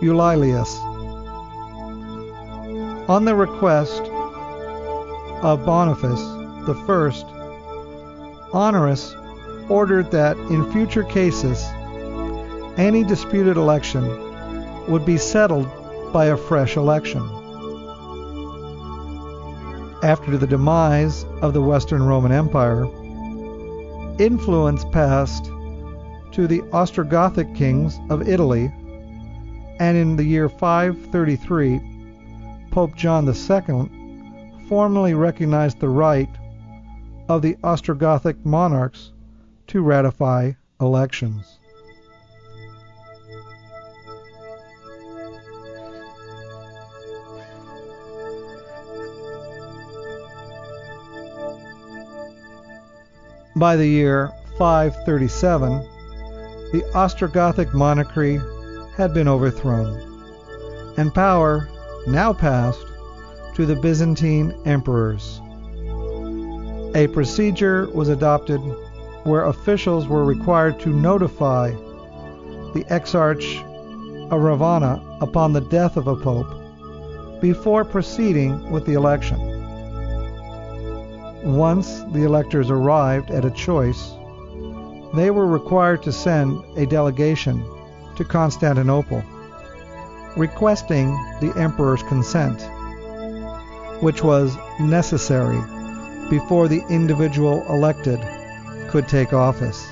Eulalius. 0.01 0.79
On 3.09 3.25
the 3.25 3.35
request 3.35 4.01
of 5.41 5.65
Boniface 5.65 6.21
I, 6.21 7.23
Honorius 8.53 9.15
ordered 9.69 10.11
that 10.11 10.37
in 10.37 10.71
future 10.71 11.03
cases, 11.03 11.63
any 12.77 13.03
disputed 13.03 13.57
election 13.57 14.05
would 14.87 15.05
be 15.05 15.17
settled 15.17 15.67
by 16.13 16.25
a 16.25 16.37
fresh 16.37 16.77
election. 16.77 17.32
After 20.03 20.35
the 20.35 20.45
demise 20.45 21.23
of 21.41 21.53
the 21.53 21.61
Western 21.61 22.03
Roman 22.03 22.33
Empire, 22.33 22.83
influence 24.19 24.83
passed 24.91 25.45
to 26.33 26.45
the 26.45 26.61
Ostrogothic 26.73 27.55
kings 27.55 28.01
of 28.09 28.27
Italy, 28.27 28.65
and 29.79 29.95
in 29.95 30.17
the 30.17 30.25
year 30.25 30.49
533, 30.49 31.79
Pope 32.69 32.97
John 32.97 33.25
II 33.25 34.65
formally 34.67 35.13
recognized 35.13 35.79
the 35.79 35.87
right 35.87 36.29
of 37.29 37.41
the 37.41 37.55
Ostrogothic 37.63 38.45
monarchs 38.45 39.13
to 39.67 39.81
ratify 39.81 40.51
elections. 40.81 41.59
By 53.55 53.75
the 53.75 53.85
year 53.85 54.31
537, 54.57 55.71
the 56.71 56.83
Ostrogothic 56.95 57.71
monarchy 57.71 58.39
had 58.97 59.13
been 59.13 59.27
overthrown, 59.27 59.99
and 60.97 61.13
power 61.13 61.69
now 62.07 62.33
passed 62.33 62.85
to 63.53 63.67
the 63.67 63.75
Byzantine 63.75 64.59
emperors. 64.65 65.39
A 66.95 67.07
procedure 67.13 67.87
was 67.93 68.09
adopted 68.09 68.59
where 69.23 69.45
officials 69.45 70.07
were 70.07 70.25
required 70.25 70.79
to 70.79 70.89
notify 70.89 71.69
the 72.73 72.85
exarch 72.89 73.57
of 74.31 74.41
Ravenna 74.41 74.99
upon 75.21 75.53
the 75.53 75.61
death 75.61 75.95
of 75.95 76.07
a 76.07 76.15
pope 76.15 77.39
before 77.39 77.85
proceeding 77.85 78.71
with 78.71 78.87
the 78.87 78.93
election. 78.93 79.52
Once 81.43 82.03
the 82.13 82.23
electors 82.23 82.69
arrived 82.69 83.29
at 83.29 83.43
a 83.43 83.51
choice, 83.51 84.11
they 85.13 85.29
were 85.29 85.45
required 85.45 86.01
to 86.01 86.11
send 86.11 86.63
a 86.77 86.85
delegation 86.85 87.61
to 88.15 88.23
Constantinople 88.23 89.21
requesting 90.37 91.11
the 91.41 91.53
emperor's 91.57 92.01
consent, 92.03 92.61
which 94.01 94.23
was 94.23 94.57
necessary 94.79 95.59
before 96.29 96.67
the 96.67 96.83
individual 96.89 97.63
elected 97.69 98.19
could 98.89 99.07
take 99.07 99.33
office. 99.33 99.85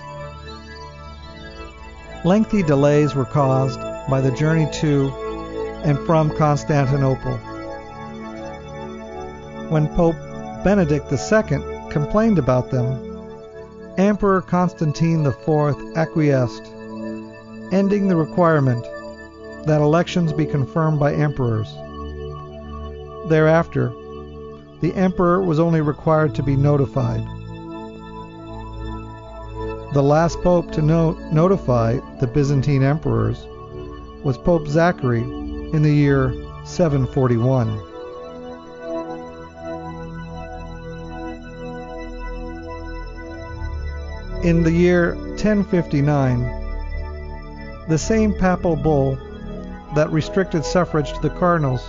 Lengthy 2.24 2.64
delays 2.64 3.14
were 3.14 3.26
caused 3.26 3.80
by 4.10 4.22
the 4.22 4.32
journey 4.32 4.70
to 4.72 5.10
and 5.84 6.00
from 6.06 6.36
Constantinople. 6.38 7.38
When 9.70 9.88
Pope 9.90 10.31
Benedict 10.64 11.12
II 11.12 11.90
complained 11.90 12.38
about 12.38 12.70
them, 12.70 13.12
Emperor 13.98 14.42
Constantine 14.42 15.26
IV 15.26 15.98
acquiesced, 15.98 16.66
ending 17.72 18.08
the 18.08 18.16
requirement 18.16 18.84
that 19.66 19.82
elections 19.82 20.32
be 20.34 20.46
confirmed 20.46 21.00
by 21.00 21.14
emperors. 21.14 21.72
Thereafter, 23.28 23.90
the 24.82 24.94
emperor 24.96 25.42
was 25.42 25.60
only 25.60 25.82
required 25.82 26.36
to 26.36 26.44
be 26.44 26.56
notified. 26.56 27.22
The 29.94 30.04
last 30.04 30.42
pope 30.42 30.72
to 30.72 30.82
no- 30.82 31.18
notify 31.32 32.00
the 32.20 32.28
Byzantine 32.28 32.84
emperors 32.84 33.46
was 34.24 34.38
Pope 34.38 34.68
Zachary 34.68 35.22
in 35.22 35.82
the 35.82 35.92
year 35.92 36.34
741. 36.66 37.91
In 44.44 44.64
the 44.64 44.72
year 44.72 45.14
1059, 45.14 46.42
the 47.88 47.98
same 47.98 48.34
papal 48.34 48.76
bull 48.76 49.16
that 49.94 50.12
restricted 50.12 50.66
suffrage 50.66 51.14
to 51.14 51.22
the 51.22 51.30
cardinals 51.30 51.88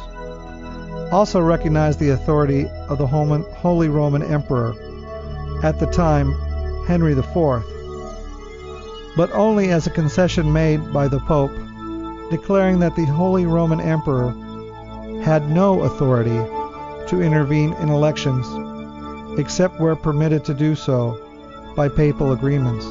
also 1.11 1.41
recognized 1.41 1.99
the 1.99 2.11
authority 2.11 2.69
of 2.91 2.99
the 2.99 3.07
Holy 3.07 3.89
Roman 3.89 4.23
Emperor, 4.23 4.75
at 5.63 5.81
the 5.81 5.87
time 5.87 6.35
Henry 6.87 7.13
IV, 7.13 7.65
but 9.17 9.33
only 9.33 9.71
as 9.71 9.87
a 9.87 9.91
concession 9.91 10.53
made 10.53 10.93
by 10.93 11.09
the 11.09 11.21
Pope, 11.21 11.53
declaring 12.31 12.81
that 12.81 12.95
the 12.97 13.07
Holy 13.07 13.47
Roman 13.47 13.81
Emperor 13.81 14.31
had 15.23 15.49
no 15.49 15.85
authority 15.85 16.39
to 17.09 17.23
intervene 17.23 17.73
in 17.75 17.89
elections 17.89 18.47
except 19.39 19.81
where 19.81 19.97
permitted 19.97 20.45
to 20.45 20.53
do 20.53 20.75
so 20.75 21.19
by 21.75 21.89
papal 21.89 22.33
agreements. 22.33 22.85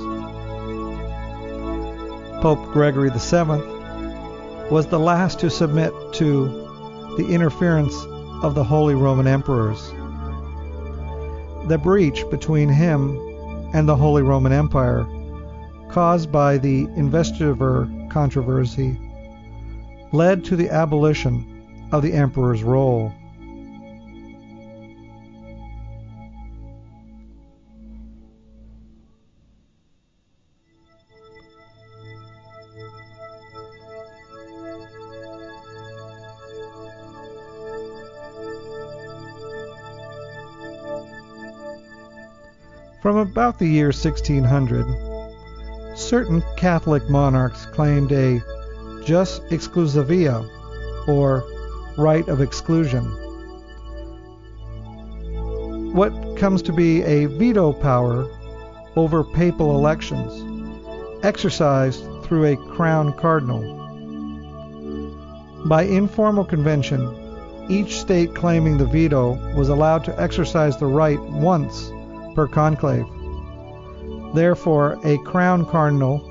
Pope 2.41 2.63
Gregory 2.71 3.09
VII 3.09 3.61
was 4.71 4.87
the 4.87 4.99
last 4.99 5.39
to 5.39 5.49
submit 5.49 5.93
to 6.13 6.47
the 7.17 7.27
interference 7.29 7.95
of 8.41 8.55
the 8.55 8.63
Holy 8.63 8.95
Roman 8.95 9.27
Emperors. 9.27 9.91
The 11.67 11.77
breach 11.77 12.27
between 12.31 12.69
him 12.69 13.19
and 13.73 13.87
the 13.87 13.95
Holy 13.95 14.23
Roman 14.23 14.51
Empire, 14.51 15.05
caused 15.89 16.31
by 16.31 16.57
the 16.57 16.87
investiture 16.95 17.51
controversy, 18.09 18.97
led 20.11 20.43
to 20.45 20.55
the 20.55 20.69
abolition 20.69 21.89
of 21.91 22.01
the 22.01 22.13
emperor's 22.13 22.63
role. 22.63 23.13
From 43.01 43.17
about 43.17 43.57
the 43.57 43.65
year 43.65 43.87
1600, 43.87 44.85
certain 45.97 46.43
Catholic 46.55 47.09
monarchs 47.09 47.65
claimed 47.65 48.11
a 48.11 48.39
jus 49.03 49.39
exclusivae, 49.49 50.47
or 51.07 51.43
right 51.97 52.27
of 52.27 52.41
exclusion. 52.41 53.03
What 55.95 56.37
comes 56.37 56.61
to 56.61 56.73
be 56.73 57.01
a 57.01 57.25
veto 57.25 57.73
power 57.73 58.29
over 58.95 59.23
papal 59.23 59.75
elections, 59.75 61.25
exercised 61.25 62.03
through 62.23 62.45
a 62.45 62.75
crown 62.75 63.13
cardinal. 63.13 63.63
By 65.65 65.85
informal 65.85 66.45
convention, 66.45 67.01
each 67.67 67.99
state 67.99 68.35
claiming 68.35 68.77
the 68.77 68.85
veto 68.85 69.39
was 69.55 69.69
allowed 69.69 70.05
to 70.05 70.21
exercise 70.21 70.77
the 70.77 70.85
right 70.85 71.19
once 71.19 71.91
per 72.35 72.47
conclave. 72.47 73.05
Therefore, 74.33 74.97
a 75.03 75.17
crown 75.19 75.65
cardinal 75.65 76.21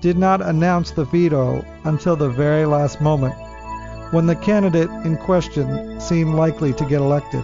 did 0.00 0.18
not 0.18 0.40
announce 0.42 0.90
the 0.90 1.04
veto 1.04 1.64
until 1.84 2.16
the 2.16 2.28
very 2.28 2.66
last 2.66 3.00
moment, 3.00 3.34
when 4.12 4.26
the 4.26 4.36
candidate 4.36 4.90
in 5.04 5.16
question 5.16 6.00
seemed 6.00 6.34
likely 6.34 6.72
to 6.72 6.84
get 6.84 7.00
elected. 7.00 7.42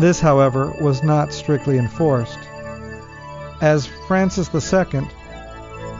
This, 0.00 0.20
however, 0.20 0.74
was 0.80 1.02
not 1.02 1.32
strictly 1.32 1.78
enforced, 1.78 2.38
as 3.60 3.86
Francis 4.08 4.48
II 4.54 5.02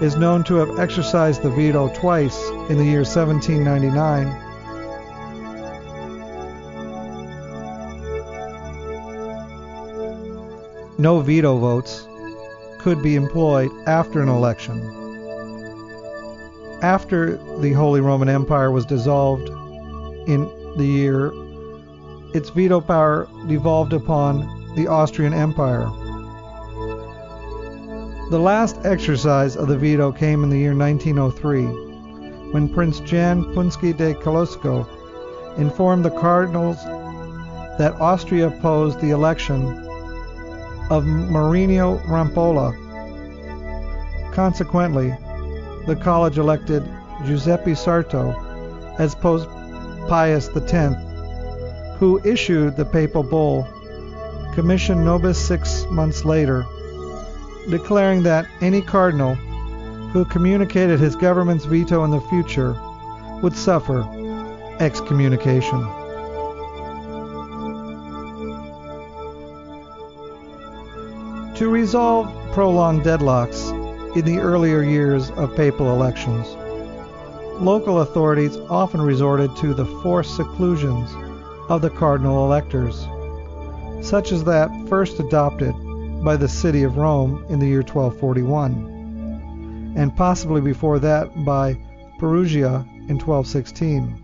is 0.01 0.16
known 0.16 0.42
to 0.44 0.55
have 0.57 0.79
exercised 0.79 1.42
the 1.42 1.51
veto 1.51 1.88
twice 1.94 2.51
in 2.68 2.77
the 2.77 2.85
year 2.85 3.05
1799 3.05 4.52
no 11.03 11.19
veto 11.19 11.59
votes 11.59 12.07
could 12.79 13.03
be 13.03 13.17
employed 13.17 13.73
after 13.87 14.23
an 14.23 14.29
election. 14.29 14.79
After 16.81 17.38
the 17.59 17.73
Holy 17.73 18.01
Roman 18.01 18.29
Empire 18.29 18.71
was 18.71 18.87
dissolved 18.87 19.49
in 20.29 20.49
the 20.77 20.87
year, 20.87 21.33
its 22.35 22.51
veto 22.51 22.81
power 22.81 23.29
devolved 23.49 23.93
upon 23.93 24.75
the 24.77 24.87
Austrian 24.87 25.35
Empire. 25.35 25.91
The 28.31 28.38
last 28.38 28.79
exercise 28.85 29.57
of 29.57 29.67
the 29.67 29.77
veto 29.77 30.12
came 30.12 30.45
in 30.45 30.51
the 30.51 30.59
year 30.59 30.75
1903, 30.75 32.53
when 32.53 32.73
Prince 32.73 33.01
Jan 33.01 33.43
Punski 33.55 33.97
de 33.97 34.15
Kolosko 34.15 34.87
informed 35.59 36.05
the 36.05 36.11
cardinals 36.11 36.77
that 37.79 37.97
Austria 38.01 38.47
opposed 38.47 39.01
the 39.01 39.11
election 39.11 39.82
of 40.90 41.07
Mariano 41.07 41.99
Rampolla. 41.99 42.73
Consequently, 44.33 45.14
the 45.87 45.97
college 45.97 46.38
elected 46.38 46.83
Giuseppe 47.25 47.75
Sarto 47.75 48.33
as 48.99 49.14
Pope 49.14 49.49
Pius 50.09 50.49
X, 50.57 50.95
who 51.99 52.21
issued 52.25 52.77
the 52.77 52.85
papal 52.85 53.23
bull 53.23 53.66
Commissum 54.55 55.05
Nobis 55.05 55.38
six 55.38 55.87
months 55.90 56.25
later, 56.25 56.64
declaring 57.71 58.23
that 58.25 58.47
any 58.61 58.83
cardinal 58.83 59.35
who 60.12 60.25
communicated 60.27 61.01
his 61.01 61.16
government's 61.16 61.64
veto 61.64 62.05
in 62.05 62.11
the 62.11 62.21
future 62.23 62.77
would 63.42 63.57
suffer 63.57 64.03
excommunication. 64.79 66.02
To 71.57 71.69
resolve 71.69 72.33
prolonged 72.53 73.03
deadlocks 73.03 73.71
in 74.17 74.25
the 74.25 74.38
earlier 74.38 74.83
years 74.83 75.31
of 75.33 75.55
papal 75.55 75.93
elections. 75.93 76.49
Local 77.61 78.01
authorities 78.01 78.57
often 78.71 79.03
resorted 79.03 79.55
to 79.57 79.75
the 79.75 79.85
forced 80.03 80.37
seclusions 80.37 81.11
of 81.69 81.83
the 81.83 81.91
cardinal 81.91 82.45
electors, 82.45 83.07
such 84.07 84.33
as 84.33 84.45
that 84.45 84.71
first 84.88 85.21
adopted 85.21 85.75
by 86.25 86.37
the 86.37 86.49
city 86.49 86.83
of 86.83 86.97
Rome 86.97 87.45
in 87.49 87.59
the 87.59 87.67
year 87.67 87.83
1241, 87.83 89.95
and 89.97 90.17
possibly 90.17 90.61
before 90.61 90.99
that 90.99 91.45
by 91.45 91.79
Perugia 92.19 92.87
in 93.09 93.19
1216. 93.19 94.19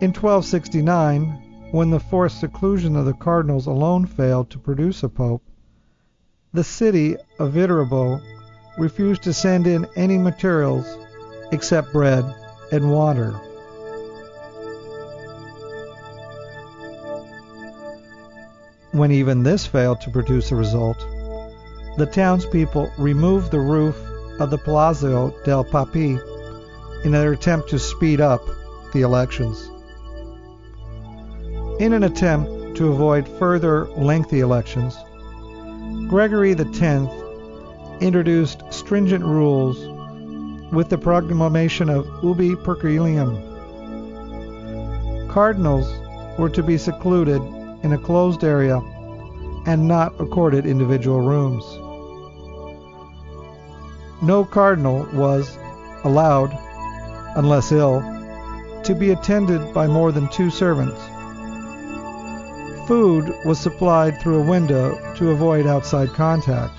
In 0.00 0.12
1269, 0.12 1.70
when 1.72 1.90
the 1.90 2.00
forced 2.00 2.40
seclusion 2.40 2.96
of 2.96 3.04
the 3.04 3.12
cardinals 3.12 3.66
alone 3.66 4.06
failed 4.06 4.50
to 4.50 4.58
produce 4.58 5.02
a 5.02 5.08
pope, 5.08 5.42
the 6.52 6.64
city 6.64 7.16
of 7.38 7.52
Viterbo 7.52 8.20
refused 8.76 9.22
to 9.22 9.32
send 9.32 9.66
in 9.66 9.86
any 9.96 10.18
materials 10.18 10.86
except 11.52 11.92
bread 11.92 12.24
and 12.72 12.90
water. 12.90 13.32
When 18.92 19.12
even 19.12 19.44
this 19.44 19.66
failed 19.66 20.00
to 20.00 20.10
produce 20.10 20.50
a 20.50 20.56
result, 20.56 20.98
the 21.96 22.08
townspeople 22.10 22.90
removed 22.98 23.52
the 23.52 23.60
roof 23.60 23.96
of 24.40 24.50
the 24.50 24.58
Palazzo 24.58 25.30
dei 25.44 25.62
Papi 25.70 26.18
in 27.04 27.14
an 27.14 27.32
attempt 27.32 27.68
to 27.70 27.78
speed 27.78 28.20
up 28.20 28.42
the 28.92 29.02
elections. 29.02 29.70
In 31.78 31.92
an 31.92 32.02
attempt 32.02 32.76
to 32.76 32.88
avoid 32.88 33.28
further 33.38 33.86
lengthy 33.90 34.40
elections, 34.40 34.96
Gregory 36.10 36.56
X 36.58 36.82
introduced 38.00 38.64
stringent 38.70 39.24
rules 39.24 39.78
with 40.72 40.88
the 40.88 40.98
proclamation 40.98 41.88
of 41.88 42.04
Ubi 42.24 42.56
Periculum. 42.56 43.38
Cardinals 45.30 45.86
were 46.36 46.48
to 46.48 46.64
be 46.64 46.76
secluded 46.76 47.40
in 47.84 47.92
a 47.92 47.98
closed 47.98 48.42
area 48.42 48.80
and 49.66 49.86
not 49.86 50.20
accorded 50.20 50.66
individual 50.66 51.20
rooms. 51.20 51.62
No 54.20 54.44
cardinal 54.44 55.06
was 55.12 55.56
allowed, 56.02 56.50
unless 57.36 57.70
ill, 57.70 58.00
to 58.82 58.96
be 58.96 59.12
attended 59.12 59.72
by 59.72 59.86
more 59.86 60.10
than 60.10 60.26
two 60.30 60.50
servants. 60.50 61.00
Food 62.90 63.32
was 63.44 63.60
supplied 63.60 64.20
through 64.20 64.40
a 64.40 64.50
window 64.50 65.14
to 65.14 65.30
avoid 65.30 65.64
outside 65.64 66.08
contact. 66.08 66.74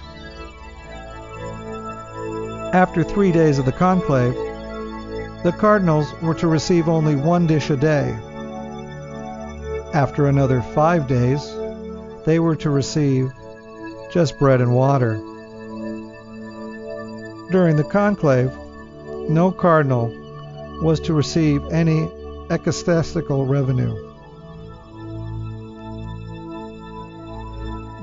After 2.76 3.02
three 3.02 3.32
days 3.32 3.60
of 3.60 3.64
the 3.64 3.72
conclave, 3.72 4.34
the 5.46 5.56
cardinals 5.58 6.12
were 6.22 6.34
to 6.34 6.50
receive 6.50 6.90
only 6.90 7.16
one 7.16 7.48
dish 7.48 7.70
a 7.70 7.78
day. 7.78 8.10
After 9.94 10.28
another 10.28 10.62
five 10.62 11.08
days, 11.08 11.50
they 12.26 12.40
were 12.40 12.58
to 12.58 12.70
receive 12.70 13.32
just 14.12 14.38
bread 14.38 14.60
and 14.60 14.76
water. 14.76 15.14
During 17.52 17.78
the 17.78 17.88
conclave, 17.90 18.52
no 19.30 19.50
cardinal 19.50 20.08
was 20.84 21.00
to 21.06 21.14
receive 21.14 21.64
any 21.72 22.10
ecclesiastical 22.50 23.46
revenue. 23.46 24.11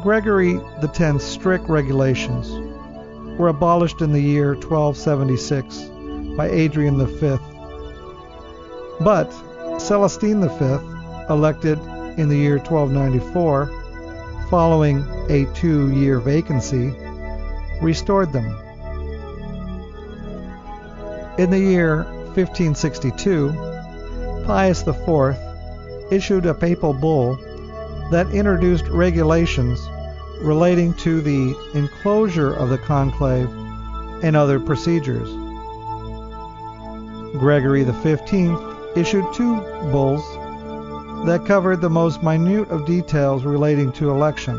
Gregory 0.03 0.61
X's 0.81 1.25
strict 1.25 1.69
regulations 1.69 2.51
were 3.37 3.49
abolished 3.49 4.01
in 4.01 4.13
the 4.13 4.21
year 4.21 4.55
1276 4.55 5.91
by 6.37 6.49
Adrian 6.49 7.05
V. 7.05 7.37
But 9.01 9.29
Celestine 9.81 10.49
V, 10.49 11.33
elected 11.33 11.81
in 12.17 12.29
the 12.29 12.37
year 12.37 12.59
1294, 12.59 14.47
following 14.49 15.05
a 15.29 15.47
two 15.55 15.91
year 15.93 16.21
vacancy, 16.21 16.95
restored 17.83 18.33
them. 18.33 18.47
In 21.39 21.51
the 21.51 21.59
year 21.59 22.05
1562, 22.35 23.53
Pius 24.47 24.87
IV 24.87 25.37
issued 26.13 26.47
a 26.47 26.55
papal 26.55 26.93
bull 26.93 27.37
that 28.11 28.31
introduced 28.33 28.87
regulations 28.89 29.88
relating 30.41 30.95
to 30.95 31.21
the 31.21 31.55
enclosure 31.75 32.55
of 32.55 32.71
the 32.71 32.79
conclave 32.79 33.51
and 34.23 34.37
other 34.37 34.61
procedures. 34.61 35.29
Gregory 37.39 37.85
XV 37.85 38.57
issued 38.97 39.27
two 39.35 39.61
bulls 39.93 40.25
that 41.27 41.45
covered 41.47 41.81
the 41.81 41.91
most 41.91 42.23
minute 42.23 42.69
of 42.71 42.87
details 42.87 43.45
relating 43.45 43.91
to 43.93 44.11
election. 44.11 44.57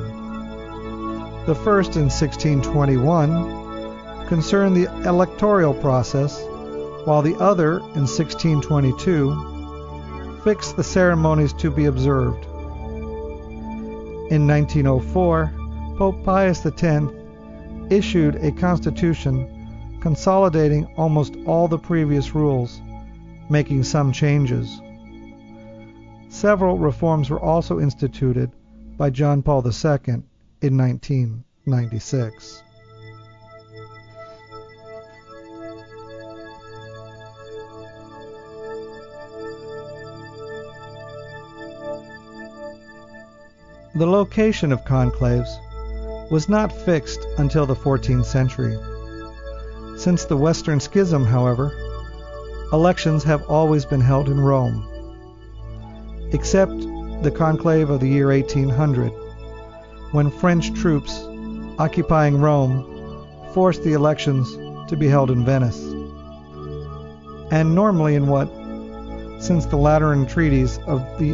The 1.46 1.56
first 1.56 1.96
in 1.96 2.10
1621 2.10 4.28
concerned 4.28 4.76
the 4.78 4.88
electoral 5.08 5.74
process, 5.74 6.44
while 7.06 7.22
the 7.22 7.38
other 7.38 7.80
in 7.80 8.06
1622 8.06 10.42
fixed 10.44 10.76
the 10.76 10.84
ceremonies 10.84 11.54
to 11.54 11.72
be 11.72 11.86
observed. 11.86 12.46
In 14.32 14.46
1904, 14.48 15.54
Pope 16.00 16.24
Pius 16.24 16.66
X 16.66 16.82
issued 17.90 18.36
a 18.38 18.54
constitution 18.54 20.00
consolidating 20.00 20.86
almost 20.96 21.36
all 21.46 21.68
the 21.68 21.78
previous 21.78 22.34
rules, 22.34 22.80
making 23.50 23.84
some 23.84 24.14
changes. 24.14 24.80
Several 26.30 26.78
reforms 26.78 27.30
were 27.30 27.42
also 27.42 27.82
instituted 27.82 28.50
by 28.96 29.10
John 29.10 29.44
Paul 29.44 29.62
II 29.62 30.24
in 30.62 30.78
1996. 30.78 32.64
The 43.96 44.08
location 44.08 44.72
of 44.72 44.86
conclaves 44.86 45.60
was 46.30 46.50
not 46.50 46.72
fixed 46.72 47.26
until 47.38 47.66
the 47.66 47.76
14th 47.76 48.26
century. 48.26 48.78
Since 49.98 50.26
the 50.26 50.38
Western 50.38 50.80
Schism, 50.80 51.26
however, 51.26 51.72
elections 52.72 53.24
have 53.24 53.50
always 53.50 53.86
been 53.86 54.02
held 54.02 54.30
in 54.30 54.40
Rome 54.40 54.90
except 56.32 56.72
the 57.24 57.32
conclave 57.36 57.90
of 57.90 58.00
the 58.00 58.08
year 58.08 58.28
1800, 58.28 59.10
when 60.12 60.30
French 60.30 60.74
troops 60.74 61.24
occupying 61.80 62.40
Rome 62.40 62.86
forced 63.54 63.84
the 63.84 63.94
elections 63.94 64.48
to 64.90 64.96
be 64.96 65.08
held 65.08 65.32
in 65.32 65.44
Venice, 65.44 65.82
and 67.52 67.74
normally 67.74 68.16
in 68.16 68.28
what, 68.28 68.48
since 69.42 69.66
the 69.66 69.78
Lateran 69.78 70.28
treaties 70.28 70.78
of 70.86 71.00
the 71.18 71.34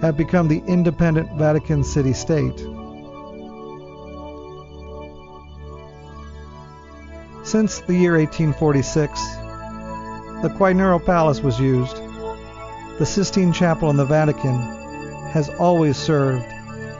have 0.00 0.16
become 0.16 0.48
the 0.48 0.62
independent 0.66 1.30
Vatican 1.38 1.82
City 1.82 2.12
State. 2.12 2.66
Since 7.56 7.80
the 7.80 7.94
year 7.94 8.18
1846, 8.18 9.18
the 10.42 10.54
Quirinal 10.58 11.02
Palace 11.02 11.40
was 11.40 11.58
used 11.58 11.96
the 12.98 13.06
Sistine 13.06 13.50
Chapel 13.50 13.88
in 13.88 13.96
the 13.96 14.04
Vatican 14.04 14.60
has 15.30 15.48
always 15.58 15.96
served 15.96 16.44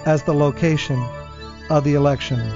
as 0.07 0.23
the 0.23 0.33
location 0.33 0.99
of 1.69 1.85
the 1.85 1.92
elections. 1.92 2.55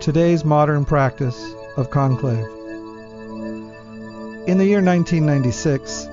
Today's 0.00 0.44
modern 0.44 0.84
practice 0.84 1.54
of 1.76 1.90
conclave. 1.90 2.61
In 4.44 4.58
the 4.58 4.64
year 4.64 4.82
1996, 4.82 6.08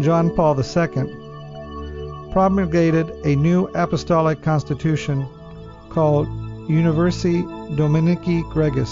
John 0.00 0.36
Paul 0.36 0.54
II 0.60 2.30
promulgated 2.30 3.08
a 3.24 3.34
new 3.36 3.68
apostolic 3.68 4.42
constitution 4.42 5.26
called 5.88 6.28
Universi 6.68 7.42
Dominici 7.78 8.42
Gregis, 8.52 8.90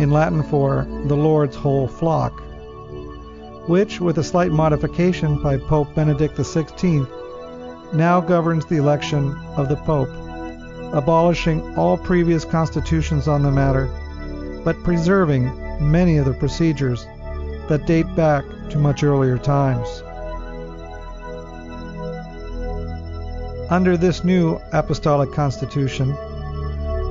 in 0.00 0.10
Latin 0.10 0.42
for 0.42 0.86
the 1.08 1.14
Lord's 1.14 1.54
whole 1.54 1.86
flock, 1.86 2.40
which, 3.68 4.00
with 4.00 4.16
a 4.16 4.24
slight 4.24 4.50
modification 4.50 5.42
by 5.42 5.58
Pope 5.58 5.94
Benedict 5.94 6.38
XVI, 6.38 7.06
now 7.92 8.22
governs 8.22 8.64
the 8.64 8.78
election 8.78 9.36
of 9.56 9.68
the 9.68 9.76
Pope, 9.76 10.08
abolishing 10.94 11.76
all 11.76 11.98
previous 11.98 12.46
constitutions 12.46 13.28
on 13.28 13.42
the 13.42 13.50
matter, 13.50 13.90
but 14.64 14.82
preserving 14.84 15.59
many 15.80 16.18
of 16.18 16.26
the 16.26 16.34
procedures 16.34 17.06
that 17.68 17.86
date 17.86 18.14
back 18.14 18.44
to 18.70 18.78
much 18.78 19.02
earlier 19.02 19.38
times. 19.38 20.02
Under 23.70 23.96
this 23.96 24.24
new 24.24 24.60
apostolic 24.72 25.32
constitution, 25.32 26.08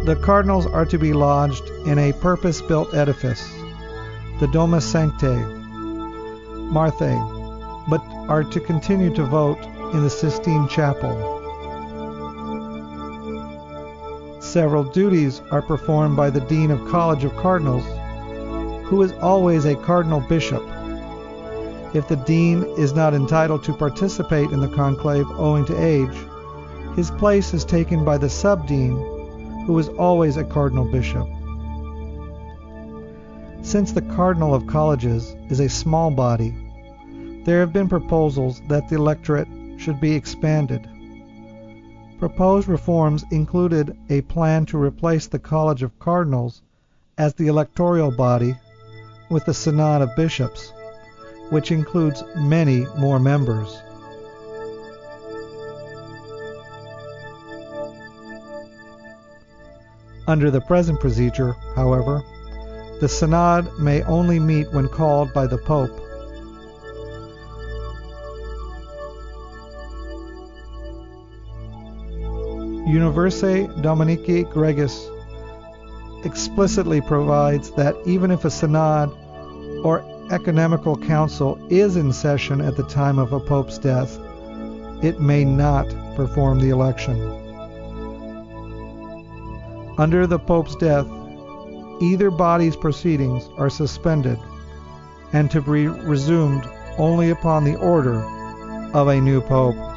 the 0.06 0.20
cardinals 0.24 0.66
are 0.66 0.86
to 0.86 0.98
be 0.98 1.14
lodged 1.14 1.64
in 1.86 1.98
a 1.98 2.14
purpose 2.14 2.62
built 2.62 2.94
edifice, 2.94 3.48
the 4.40 4.50
Domus 4.52 4.92
Sanctae, 4.92 5.58
Marthae, 6.72 7.18
but 7.90 8.02
are 8.28 8.44
to 8.44 8.60
continue 8.60 9.14
to 9.16 9.24
vote 9.26 9.64
in 9.94 10.04
the 10.04 10.10
Sistine 10.10 10.68
Chapel. 10.68 11.38
Several 14.42 14.84
duties 14.84 15.42
are 15.52 15.62
performed 15.62 16.18
by 16.18 16.30
the 16.30 16.42
Dean 16.42 16.72
of 16.72 16.88
College 16.88 17.24
of 17.24 17.36
Cardinals, 17.38 17.86
who 18.89 19.04
is 19.04 19.12
always 19.21 19.65
a 19.65 19.75
cardinal 19.75 20.19
bishop. 20.19 20.63
If 21.93 22.08
the 22.08 22.15
dean 22.25 22.63
is 22.75 22.93
not 22.93 23.13
entitled 23.13 23.63
to 23.65 23.73
participate 23.73 24.50
in 24.50 24.62
the 24.62 24.67
conclave 24.67 25.27
owing 25.37 25.65
to 25.65 25.79
age, 25.79 26.17
his 26.96 27.12
place 27.12 27.54
is 27.54 27.63
taken 27.63 28.04
by 28.04 28.17
the 28.17 28.25
subdean, 28.25 29.65
who 29.67 29.77
is 29.77 29.90
always 29.90 30.37
a 30.37 30.44
cardinal 30.44 30.85
bishop. 30.85 31.27
Since 33.62 33.92
the 33.92 34.02
cardinal 34.02 34.56
of 34.56 34.65
colleges 34.65 35.35
is 35.50 35.60
a 35.60 35.69
small 35.69 36.10
body, 36.10 36.52
there 37.46 37.60
have 37.60 37.71
been 37.71 37.90
proposals 37.90 38.60
that 38.69 38.90
the 38.90 38.96
electorate 38.96 39.48
should 39.77 40.02
be 40.02 40.15
expanded. 40.15 40.90
Proposed 42.17 42.67
reforms 42.67 43.23
included 43.29 43.96
a 44.10 44.21
plan 44.21 44.65
to 44.65 44.81
replace 44.81 45.27
the 45.27 45.37
College 45.37 45.83
of 45.83 46.00
Cardinals 46.00 46.63
as 47.19 47.35
the 47.35 47.48
electoral 47.48 48.10
body 48.10 48.56
with 49.30 49.46
the 49.46 49.54
Synod 49.54 50.02
of 50.02 50.15
Bishops, 50.15 50.73
which 51.50 51.71
includes 51.71 52.23
many 52.36 52.86
more 52.98 53.19
members. 53.19 53.82
Under 60.27 60.52
the 60.52 60.62
present 60.62 61.00
procedure, 61.00 61.54
however, 61.75 62.21
the 63.02 63.08
Synod 63.08 63.80
may 63.80 64.04
only 64.04 64.40
meet 64.40 64.71
when 64.73 64.88
called 64.88 65.34
by 65.34 65.48
the 65.48 65.58
Pope. 65.58 66.00
Universi 72.90 73.67
Dominici 73.84 74.44
Gregis 74.52 75.08
explicitly 76.26 77.02
provides 77.02 77.72
that 77.72 77.96
even 78.06 78.32
if 78.32 78.46
a 78.46 78.50
synod 78.50 79.10
or 79.84 80.04
ecumenical 80.32 80.98
council 80.98 81.58
is 81.70 81.96
in 81.96 82.12
session 82.13 82.62
at 82.62 82.76
the 82.76 82.84
time 82.84 83.17
of 83.17 83.34
a 83.34 83.40
pope's 83.40 83.78
death, 83.78 84.20
it 85.02 85.20
may 85.20 85.46
not 85.46 85.88
perform 86.15 86.60
the 86.60 86.70
election. 86.70 87.20
Under 89.98 90.28
the 90.28 90.40
pope's 90.40 90.76
death, 90.76 91.08
either 92.02 92.32
body's 92.32 92.76
proceedings 92.76 93.50
are 93.58 93.70
suspended 93.70 94.40
and 95.34 95.50
to 95.52 95.62
be 95.62 95.88
resumed 95.88 96.65
only 96.98 97.30
upon 97.30 97.63
the 97.63 97.76
order 97.76 98.24
of 98.94 99.08
a 99.08 99.22
new 99.22 99.42
pope. 99.42 99.88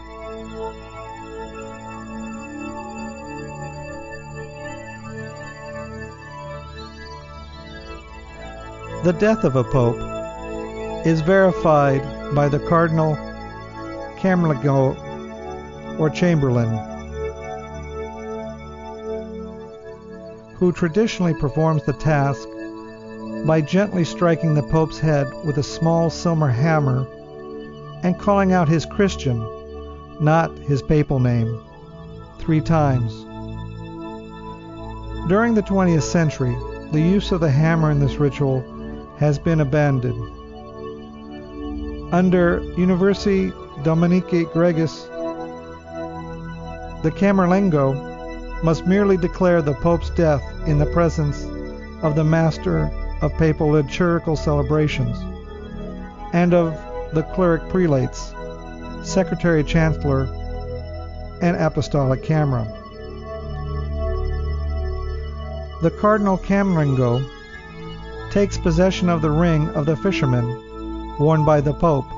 The 9.03 9.13
death 9.13 9.43
of 9.43 9.57
a 9.57 9.65
pope 9.65 9.97
is 11.05 11.23
verified 11.23 12.35
by 12.37 12.49
the 12.49 12.61
cardinal 12.61 13.17
camerlengo 14.17 14.97
or 15.99 16.09
chamberlain, 16.09 16.69
who 20.55 20.71
traditionally 20.71 21.35
performs 21.35 21.83
the 21.83 21.95
task 21.95 22.47
by 23.45 23.61
gently 23.61 24.05
striking 24.05 24.55
the 24.55 24.63
pope's 24.63 25.01
head 25.01 25.27
with 25.45 25.59
a 25.59 25.65
small 25.65 26.09
silver 26.09 26.49
hammer 26.49 27.05
and 28.05 28.21
calling 28.21 28.53
out 28.53 28.69
his 28.69 28.87
Christian, 28.87 29.41
not 30.21 30.57
his 30.59 30.81
papal 30.81 31.19
name, 31.19 31.61
three 32.39 32.61
times. 32.61 33.25
During 35.29 35.55
the 35.55 35.63
20th 35.63 36.05
century, 36.05 36.57
the 36.93 37.01
use 37.01 37.33
of 37.33 37.41
the 37.41 37.51
hammer 37.51 37.91
in 37.91 37.99
this 37.99 38.15
ritual 38.15 38.65
has 39.19 39.39
been 39.39 39.61
abandoned. 39.61 40.21
Under 42.13 42.61
Universi 42.77 43.53
Dominici 43.83 44.45
Gregis, 44.53 45.09
the 47.03 47.11
Camerlengo 47.11 48.63
must 48.63 48.87
merely 48.87 49.17
declare 49.17 49.63
the 49.63 49.75
Pope's 49.75 50.11
death 50.11 50.43
in 50.67 50.79
the 50.79 50.87
presence 50.87 51.45
of 52.03 52.15
the 52.15 52.25
Master 52.25 52.91
of 53.23 53.37
Papal 53.39 53.69
liturgical 53.69 54.37
celebrations 54.37 55.19
and 56.33 56.55
of 56.55 56.73
the 57.15 57.23
cleric 57.35 57.69
prelates, 57.69 58.35
Secretary 59.03 59.63
Chancellor, 59.65 60.25
and 61.43 61.57
Apostolic 61.57 62.23
Camera. 62.23 62.65
The 65.83 65.91
Cardinal 65.91 66.39
Camerlengo 66.39 67.29
takes 68.33 68.57
possession 68.57 69.11
of 69.11 69.21
the 69.21 69.31
ring 69.31 69.69
of 69.77 69.85
the 69.85 69.95
fisherman 69.95 70.47
worn 71.19 71.45
by 71.45 71.61
the 71.61 71.75
Pope. 71.75 72.09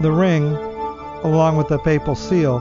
The 0.00 0.12
ring, 0.12 0.54
along 1.24 1.56
with 1.56 1.66
the 1.66 1.80
papal 1.80 2.14
seal, 2.14 2.58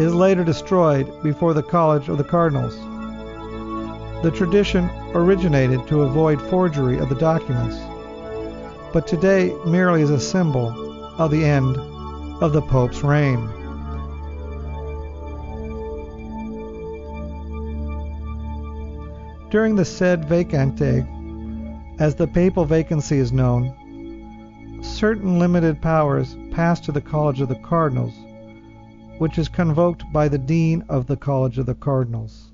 is 0.00 0.14
later 0.14 0.44
destroyed 0.44 1.22
before 1.22 1.52
the 1.52 1.62
College 1.62 2.08
of 2.08 2.16
the 2.16 2.24
Cardinals. 2.24 2.74
The 4.22 4.32
tradition 4.34 4.88
originated 5.12 5.86
to 5.88 6.04
avoid 6.04 6.40
forgery 6.40 6.96
of 6.96 7.10
the 7.10 7.16
documents, 7.16 7.76
but 8.94 9.06
today 9.06 9.54
merely 9.66 10.00
is 10.00 10.10
a 10.10 10.18
symbol 10.18 10.68
of 11.20 11.30
the 11.30 11.44
end 11.44 11.76
of 12.42 12.54
the 12.54 12.62
Pope's 12.62 13.02
reign. 13.02 13.57
During 19.50 19.76
the 19.76 19.84
sede 19.86 20.26
vacante, 20.26 21.06
as 21.98 22.14
the 22.14 22.26
papal 22.26 22.66
vacancy 22.66 23.16
is 23.16 23.32
known, 23.32 24.82
certain 24.82 25.38
limited 25.38 25.80
powers 25.80 26.36
pass 26.50 26.80
to 26.80 26.92
the 26.92 27.00
College 27.00 27.40
of 27.40 27.48
the 27.48 27.54
Cardinals, 27.54 28.12
which 29.16 29.38
is 29.38 29.48
convoked 29.48 30.04
by 30.12 30.28
the 30.28 30.36
Dean 30.36 30.84
of 30.90 31.06
the 31.06 31.16
College 31.16 31.56
of 31.58 31.64
the 31.64 31.74
Cardinals. 31.74 32.52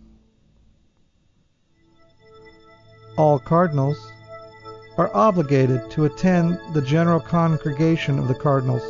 All 3.18 3.40
cardinals 3.40 3.98
are 4.96 5.10
obligated 5.16 5.90
to 5.90 6.04
attend 6.04 6.60
the 6.74 6.82
general 6.82 7.18
congregation 7.18 8.20
of 8.20 8.28
the 8.28 8.36
cardinals, 8.36 8.84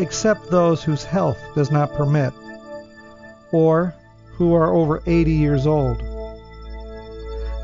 except 0.00 0.50
those 0.50 0.82
whose 0.82 1.04
health 1.04 1.38
does 1.54 1.70
not 1.70 1.92
permit, 1.92 2.32
or 3.52 3.94
who 4.32 4.54
are 4.54 4.74
over 4.74 5.00
80 5.06 5.30
years 5.30 5.68
old. 5.68 6.09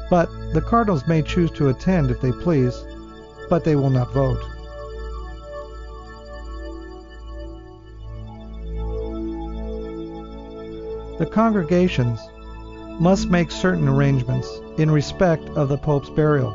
But 0.08 0.28
the 0.52 0.60
cardinals 0.60 1.06
may 1.06 1.22
choose 1.22 1.50
to 1.52 1.68
attend 1.68 2.10
if 2.10 2.20
they 2.20 2.32
please, 2.32 2.84
but 3.48 3.64
they 3.64 3.76
will 3.76 3.90
not 3.90 4.12
vote. 4.12 4.40
The 11.18 11.26
congregations 11.26 12.20
must 13.00 13.30
make 13.30 13.50
certain 13.50 13.88
arrangements 13.88 14.60
in 14.78 14.90
respect 14.90 15.48
of 15.50 15.68
the 15.68 15.78
Pope's 15.78 16.10
burial, 16.10 16.50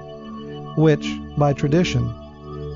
which, 0.78 1.08
by 1.38 1.54
tradition, 1.54 2.14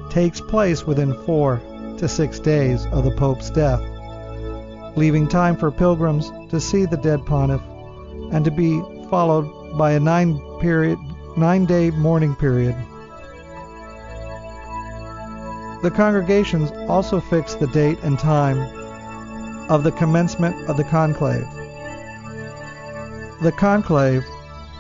takes 0.10 0.42
place 0.42 0.86
within 0.86 1.14
four 1.26 1.62
to 1.98 2.08
six 2.08 2.40
days 2.40 2.86
of 2.88 3.04
the 3.04 3.16
Pope's 3.16 3.50
death, 3.52 3.82
leaving 4.96 5.28
time 5.28 5.56
for 5.56 5.72
pilgrims 5.72 6.32
to 6.50 6.60
see 6.60 6.86
the 6.86 6.98
dead 6.98 7.26
pontiff 7.26 7.62
and 8.32 8.44
to 8.46 8.52
be 8.52 8.82
followed 9.10 9.48
by 9.78 9.92
a 9.92 10.00
nine 10.00 10.40
period 10.60 10.98
nine 11.38 11.66
day 11.66 11.92
mourning 11.92 12.36
period. 12.36 12.76
The 15.84 15.92
congregations 15.92 16.72
also 16.90 17.20
fix 17.20 17.56
the 17.56 17.68
date 17.68 18.00
and 18.02 18.18
time 18.18 18.60
of 19.70 19.84
the 19.84 19.92
commencement 19.92 20.70
of 20.70 20.78
the 20.78 20.84
conclave. 20.86 21.46
The 23.42 23.54
conclave 23.58 24.26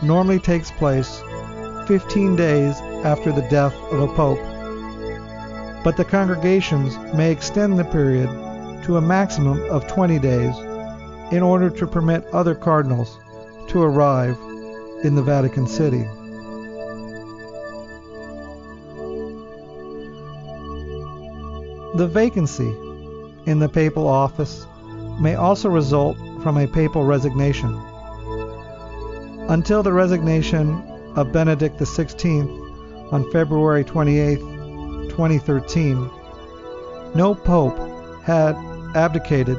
normally 0.01 0.39
takes 0.39 0.71
place 0.71 1.21
15 1.87 2.35
days 2.35 2.79
after 3.03 3.31
the 3.31 3.47
death 3.49 3.75
of 3.91 3.99
a 4.01 4.13
pope, 4.15 4.39
but 5.83 5.97
the 5.97 6.05
congregations 6.05 6.97
may 7.13 7.31
extend 7.31 7.77
the 7.77 7.83
period 7.83 8.29
to 8.85 8.97
a 8.97 9.01
maximum 9.01 9.61
of 9.69 9.87
20 9.87 10.19
days 10.19 10.55
in 11.31 11.43
order 11.43 11.69
to 11.69 11.85
permit 11.85 12.25
other 12.27 12.55
cardinals 12.55 13.19
to 13.67 13.81
arrive 13.81 14.37
in 15.05 15.15
the 15.15 15.21
Vatican 15.21 15.67
City. 15.67 16.03
The 21.95 22.07
vacancy 22.07 22.75
in 23.45 23.59
the 23.59 23.69
papal 23.69 24.07
office 24.07 24.65
may 25.21 25.35
also 25.35 25.69
result 25.69 26.17
from 26.41 26.57
a 26.57 26.67
papal 26.67 27.03
resignation. 27.05 27.73
Until 29.47 29.83
the 29.83 29.93
resignation 29.93 30.81
of 31.15 31.31
Benedict 31.31 31.77
XVI 31.77 33.13
on 33.13 33.31
February 33.31 33.83
28, 33.83 34.39
2013, 35.09 36.09
no 37.13 37.35
pope 37.35 37.77
had 38.23 38.55
abdicated 38.95 39.57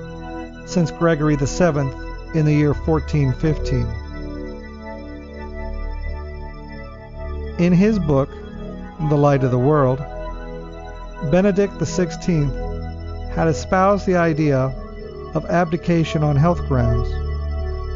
since 0.69 0.91
Gregory 0.91 1.37
VII 1.37 1.89
in 2.35 2.45
the 2.45 2.53
year 2.53 2.75
1415. 2.75 4.06
In 7.59 7.73
his 7.73 7.99
book, 7.99 8.29
The 9.09 9.17
Light 9.17 9.43
of 9.43 9.51
the 9.51 9.59
World, 9.59 9.99
Benedict 11.31 11.73
XVI 11.73 13.33
had 13.33 13.49
espoused 13.49 14.05
the 14.05 14.17
idea 14.17 14.59
of 15.35 15.47
abdication 15.47 16.23
on 16.23 16.37
health 16.37 16.59
grounds, 16.69 17.09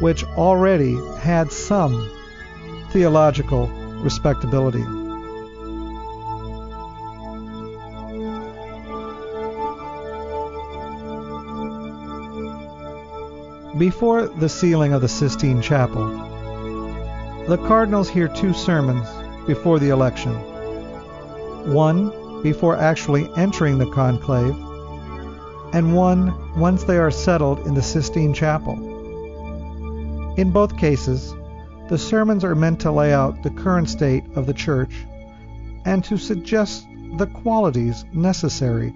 which 0.01 0.23
already 0.35 0.95
had 1.19 1.51
some 1.51 2.09
theological 2.89 3.67
respectability. 4.01 4.83
Before 13.77 14.27
the 14.27 14.49
sealing 14.49 14.93
of 14.93 15.01
the 15.01 15.07
Sistine 15.07 15.61
Chapel, 15.61 16.07
the 17.47 17.57
cardinals 17.67 18.09
hear 18.09 18.27
two 18.27 18.53
sermons 18.53 19.07
before 19.47 19.79
the 19.79 19.89
election. 19.89 20.33
One 21.73 22.41
before 22.41 22.75
actually 22.75 23.29
entering 23.35 23.77
the 23.77 23.91
conclave, 23.91 24.55
and 25.73 25.95
one 25.95 26.59
once 26.59 26.83
they 26.83 26.97
are 26.97 27.11
settled 27.11 27.65
in 27.67 27.73
the 27.73 27.81
Sistine 27.81 28.33
Chapel. 28.33 28.73
In 30.37 30.51
both 30.51 30.77
cases, 30.77 31.33
the 31.89 31.97
sermons 31.97 32.43
are 32.43 32.55
meant 32.55 32.79
to 32.81 32.91
lay 32.91 33.13
out 33.13 33.43
the 33.43 33.49
current 33.49 33.89
state 33.89 34.23
of 34.35 34.45
the 34.45 34.53
Church 34.53 34.93
and 35.85 36.03
to 36.05 36.17
suggest 36.17 36.85
the 37.17 37.27
qualities 37.27 38.05
necessary 38.13 38.93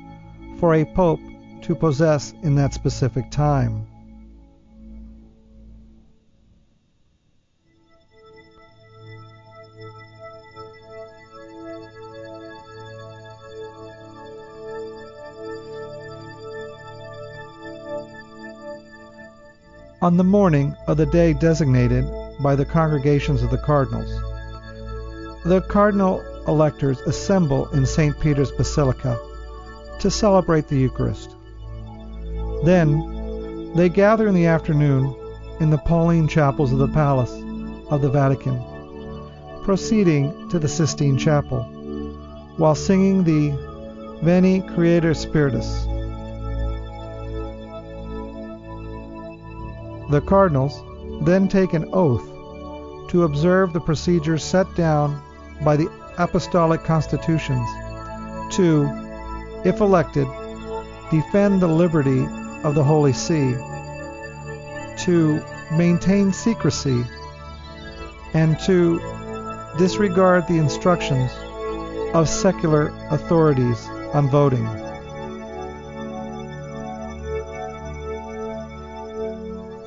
for 0.60 0.74
a 0.76 0.86
pope 0.86 1.20
to 1.64 1.76
possess 1.76 2.34
in 2.44 2.56
that 2.56 2.74
specific 2.74 3.30
time. 3.32 3.86
On 20.06 20.18
the 20.18 20.24
morning 20.24 20.76
of 20.86 20.98
the 20.98 21.06
day 21.08 21.34
designated 21.34 22.06
by 22.40 22.56
the 22.56 22.64
congregations 22.64 23.42
of 23.42 23.50
the 23.50 23.58
cardinals. 23.58 24.12
The 25.46 25.62
cardinal 25.68 26.24
electors 26.48 27.00
assemble 27.08 27.68
in 27.70 27.88
St. 27.88 28.20
Peter's 28.20 28.52
Basilica 28.52 29.20
to 30.00 30.12
celebrate 30.12 30.68
the 30.68 30.78
Eucharist. 30.78 31.36
Then 32.64 33.74
they 33.74 33.90
gather 33.90 34.28
in 34.28 34.36
the 34.36 34.46
afternoon 34.46 35.16
in 35.60 35.72
the 35.72 35.80
Pauline 35.80 36.28
chapels 36.28 36.72
of 36.72 36.78
the 36.78 36.90
Palace 36.90 37.34
of 37.90 38.04
the 38.04 38.12
Vatican, 38.12 38.64
proceeding 39.64 40.48
to 40.50 40.60
the 40.60 40.68
Sistine 40.68 41.18
Chapel, 41.18 41.64
while 42.58 42.76
singing 42.76 43.24
the 43.24 44.20
Veni 44.22 44.62
Creator 44.76 45.16
Spiritus. 45.16 45.85
The 50.10 50.22
cardinals 50.22 50.84
then 51.26 51.48
take 51.48 51.74
an 51.74 51.90
oath 51.92 52.26
to 53.10 53.24
observe 53.24 53.74
the 53.74 53.80
procedures 53.80 54.44
set 54.44 54.68
down 54.76 55.22
by 55.64 55.76
the 55.78 55.90
apostolic 56.18 56.84
constitutions. 56.84 57.68
To, 58.56 58.90
if 59.64 59.82
elected, 59.82 60.28
defend 61.10 61.62
the 61.62 61.68
liberty 61.68 62.26
of 62.64 62.76
the 62.76 62.84
Holy 62.84 63.14
See, 63.14 63.54
to 65.06 65.44
maintain 65.72 66.32
secrecy, 66.32 67.04
and 68.34 68.60
to 68.62 69.00
disregard 69.78 70.48
the 70.48 70.58
instructions 70.58 71.32
of 72.14 72.30
secular 72.30 72.88
authorities 73.10 73.88
on 74.14 74.30
voting. 74.30 74.85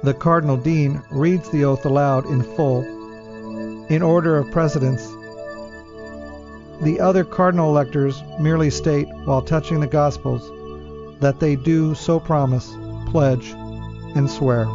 The 0.05 0.15
Cardinal 0.15 0.57
Dean 0.57 1.03
reads 1.11 1.51
the 1.51 1.65
oath 1.65 1.85
aloud 1.85 2.27
in 2.27 2.43
full 2.43 2.83
in 3.89 4.01
order 4.01 4.37
of 4.37 4.51
precedence. 4.53 5.05
The 6.83 7.01
other 7.01 7.25
cardinal 7.25 7.71
electors 7.71 8.23
merely 8.39 8.71
state, 8.71 9.09
while 9.25 9.43
touching 9.43 9.81
the 9.81 9.89
Gospels, 9.89 10.49
that 11.19 11.41
they 11.41 11.57
do 11.57 11.97
so 11.97 12.21
promise, 12.21 12.77
pledge, 13.07 13.51
and 14.15 14.31
swear. 14.31 14.69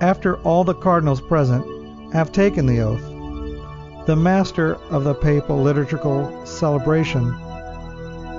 After 0.00 0.38
all 0.38 0.64
the 0.64 0.74
cardinals 0.74 1.20
present 1.20 1.64
have 2.12 2.32
taken 2.32 2.66
the 2.66 2.80
oath, 2.80 4.06
the 4.06 4.16
master 4.16 4.74
of 4.90 5.04
the 5.04 5.14
papal 5.14 5.62
liturgical 5.62 6.44
celebration 6.44 7.32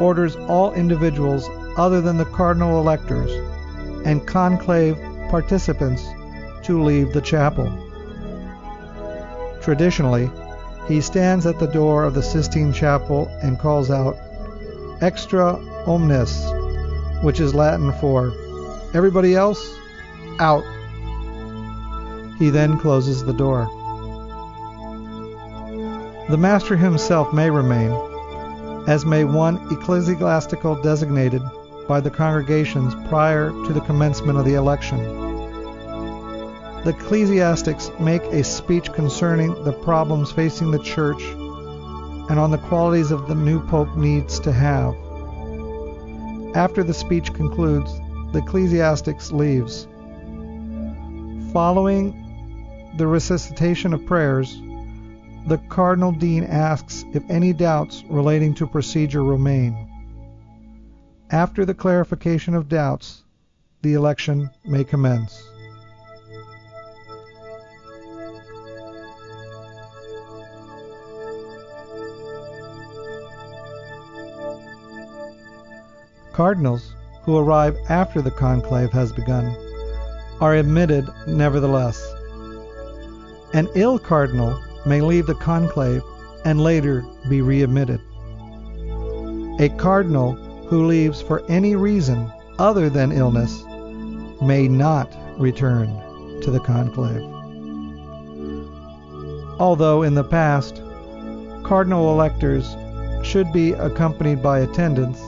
orders 0.01 0.35
all 0.35 0.73
individuals 0.73 1.47
other 1.79 2.01
than 2.01 2.17
the 2.17 2.25
cardinal 2.25 2.77
electors 2.77 3.31
and 4.05 4.27
conclave 4.27 4.97
participants 5.29 6.05
to 6.61 6.83
leave 6.83 7.13
the 7.13 7.21
chapel. 7.21 7.67
Traditionally, 9.61 10.29
he 10.89 10.99
stands 10.99 11.45
at 11.45 11.57
the 11.57 11.67
door 11.67 12.03
of 12.03 12.13
the 12.13 12.21
Sistine 12.21 12.73
Chapel 12.73 13.27
and 13.41 13.57
calls 13.57 13.89
out, 13.89 14.17
Extra 14.99 15.53
omnes, 15.87 16.43
which 17.23 17.39
is 17.39 17.55
Latin 17.55 17.93
for 17.93 18.33
everybody 18.93 19.35
else, 19.35 19.73
out. 20.39 20.63
He 22.39 22.49
then 22.49 22.77
closes 22.77 23.23
the 23.23 23.33
door. 23.33 23.69
The 26.29 26.37
master 26.37 26.75
himself 26.75 27.33
may 27.33 27.49
remain, 27.49 27.91
as 28.87 29.05
may 29.05 29.23
one 29.23 29.65
ecclesiastical 29.71 30.81
designated 30.81 31.41
by 31.89 31.99
the 31.99 32.11
congregations 32.11 32.93
prior 33.09 33.49
to 33.49 33.73
the 33.73 33.81
commencement 33.81 34.37
of 34.37 34.45
the 34.45 34.53
election. 34.53 34.99
The 36.83 36.91
ecclesiastics 36.91 37.89
make 37.99 38.21
a 38.25 38.43
speech 38.43 38.93
concerning 38.93 39.63
the 39.63 39.73
problems 39.73 40.31
facing 40.31 40.69
the 40.69 40.83
church 40.83 41.21
and 41.23 42.37
on 42.37 42.51
the 42.51 42.59
qualities 42.59 43.09
of 43.09 43.27
the 43.27 43.33
new 43.33 43.59
pope 43.67 43.97
needs 43.97 44.39
to 44.41 44.51
have. 44.51 44.93
After 46.55 46.83
the 46.83 46.93
speech 46.93 47.33
concludes, 47.33 47.91
the 48.33 48.43
ecclesiastics 48.45 49.31
leaves. 49.31 49.87
Following 51.51 52.13
the 52.97 53.07
recitation 53.07 53.95
of 53.95 54.05
prayers, 54.05 54.61
the 55.47 55.57
cardinal 55.69 56.11
dean 56.11 56.43
asks 56.43 57.03
if 57.13 57.27
any 57.31 57.51
doubts 57.51 58.03
relating 58.07 58.53
to 58.53 58.67
procedure 58.67 59.23
remain. 59.23 59.88
After 61.31 61.63
the 61.63 61.75
clarification 61.75 62.55
of 62.55 62.67
doubts, 62.67 63.21
the 63.83 63.93
election 63.93 64.49
may 64.65 64.83
commence. 64.83 65.47
Cardinals 76.33 76.95
who 77.23 77.37
arrive 77.37 77.77
after 77.89 78.23
the 78.23 78.31
conclave 78.31 78.91
has 78.91 79.11
begun 79.11 79.55
are 80.41 80.55
admitted 80.55 81.07
nevertheless. 81.27 82.01
An 83.53 83.67
ill 83.75 83.99
cardinal 83.99 84.59
may 84.87 85.01
leave 85.01 85.27
the 85.27 85.35
conclave 85.35 86.01
and 86.43 86.59
later 86.59 87.05
be 87.29 87.41
readmitted. 87.41 88.01
A 89.59 89.69
cardinal 89.77 90.48
who 90.69 90.85
leaves 90.85 91.19
for 91.19 91.43
any 91.49 91.75
reason 91.75 92.31
other 92.59 92.89
than 92.89 93.11
illness 93.11 93.63
may 94.39 94.67
not 94.67 95.11
return 95.39 95.87
to 96.41 96.51
the 96.51 96.59
conclave. 96.59 97.23
Although 99.59 100.03
in 100.03 100.13
the 100.13 100.23
past, 100.23 100.81
cardinal 101.63 102.11
electors 102.11 102.75
should 103.23 103.51
be 103.51 103.71
accompanied 103.73 104.43
by 104.43 104.59
attendants, 104.59 105.19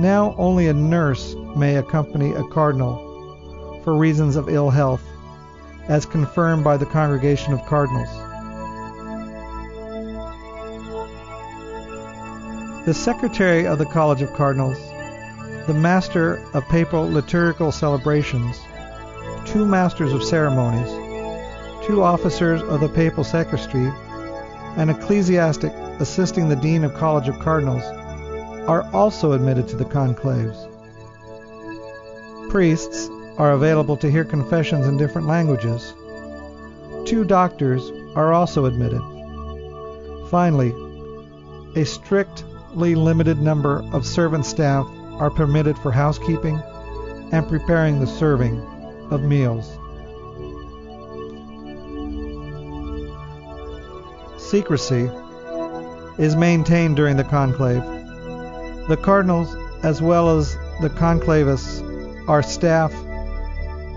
now 0.00 0.34
only 0.38 0.68
a 0.68 0.72
nurse 0.72 1.34
may 1.54 1.76
accompany 1.76 2.32
a 2.32 2.42
cardinal 2.44 3.80
for 3.84 3.94
reasons 3.94 4.36
of 4.36 4.48
ill 4.48 4.70
health, 4.70 5.02
as 5.88 6.06
confirmed 6.06 6.64
by 6.64 6.78
the 6.78 6.86
Congregation 6.86 7.52
of 7.52 7.64
Cardinals. 7.66 8.08
The 12.86 12.94
secretary 12.94 13.66
of 13.66 13.78
the 13.78 13.84
College 13.84 14.22
of 14.22 14.32
Cardinals, 14.32 14.78
the 15.66 15.74
master 15.74 16.42
of 16.54 16.66
papal 16.68 17.02
liturgical 17.02 17.72
celebrations, 17.72 18.58
two 19.44 19.66
masters 19.66 20.14
of 20.14 20.24
ceremonies, 20.24 20.88
two 21.86 22.02
officers 22.02 22.62
of 22.62 22.80
the 22.80 22.88
papal 22.88 23.22
sacristy, 23.22 23.86
an 24.78 24.88
ecclesiastic 24.88 25.72
assisting 26.00 26.48
the 26.48 26.56
dean 26.56 26.82
of 26.82 26.94
College 26.94 27.28
of 27.28 27.38
Cardinals 27.38 27.82
are 28.66 28.88
also 28.94 29.32
admitted 29.32 29.68
to 29.68 29.76
the 29.76 29.84
conclaves. 29.84 30.66
Priests 32.50 33.10
are 33.36 33.52
available 33.52 33.98
to 33.98 34.10
hear 34.10 34.24
confessions 34.24 34.86
in 34.86 34.96
different 34.96 35.28
languages. 35.28 35.92
Two 37.04 37.24
doctors 37.26 37.90
are 38.16 38.32
also 38.32 38.64
admitted. 38.64 39.02
Finally, 40.30 40.74
a 41.76 41.84
strict 41.84 42.44
limited 42.74 43.38
number 43.40 43.84
of 43.92 44.06
servant 44.06 44.46
staff 44.46 44.86
are 45.18 45.30
permitted 45.30 45.78
for 45.78 45.92
housekeeping 45.92 46.60
and 47.32 47.48
preparing 47.48 48.00
the 48.00 48.06
serving 48.06 48.60
of 49.10 49.22
meals. 49.22 49.76
Secrecy 54.38 55.10
is 56.18 56.36
maintained 56.36 56.96
during 56.96 57.16
the 57.16 57.24
conclave. 57.24 57.82
The 58.88 58.98
cardinals, 59.00 59.54
as 59.84 60.02
well 60.02 60.36
as 60.36 60.54
the 60.80 60.90
conclavists, 60.90 61.82
our 62.28 62.42
staff, 62.42 62.92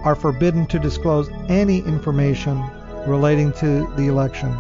are 0.03 0.15
forbidden 0.15 0.67
to 0.67 0.80
disclose 0.80 1.30
any 1.47 1.80
information 1.80 2.63
relating 3.07 3.51
to 3.53 3.91
the 3.95 4.07
election 4.07 4.55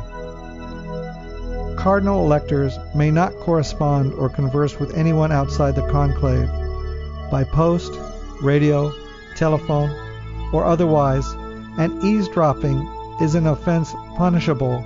cardinal 1.83 2.23
electors 2.23 2.79
may 2.95 3.11
not 3.11 3.35
correspond 3.41 4.13
or 4.13 4.29
converse 4.29 4.79
with 4.79 4.95
anyone 4.95 5.33
outside 5.33 5.75
the 5.75 5.85
conclave 5.89 6.47
by 7.29 7.43
post, 7.43 7.91
radio, 8.41 8.89
telephone, 9.35 9.89
or 10.53 10.63
otherwise, 10.63 11.29
and 11.77 12.01
eavesdropping 12.01 12.77
is 13.19 13.35
an 13.35 13.47
offense 13.47 13.91
punishable 14.15 14.79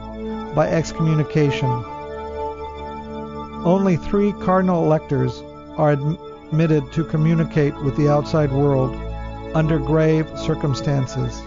by 0.56 0.68
excommunication. 0.68 1.70
Only 3.64 3.98
three 3.98 4.32
cardinal 4.42 4.84
electors 4.84 5.44
are 5.78 5.92
admitted 5.92 6.92
to 6.94 7.04
communicate 7.04 7.76
with 7.84 7.96
the 7.96 8.10
outside 8.10 8.52
world 8.52 8.96
under 9.54 9.78
grave 9.78 10.28
circumstances. 10.40 11.40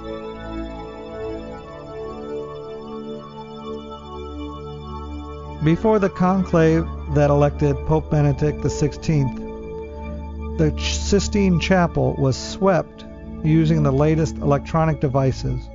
Before 5.63 5.99
the 5.99 6.09
conclave 6.09 6.87
that 7.13 7.29
elected 7.29 7.77
Pope 7.87 8.11
Benedict 8.11 8.63
XVI, 8.63 10.57
the 10.57 10.75
Sistine 10.81 11.61
Chapel 11.61 12.15
was 12.17 12.35
swept 12.35 13.05
using 13.45 13.83
the 13.83 13.93
latest 13.93 14.39
electronic 14.39 15.01
devices 15.01 15.69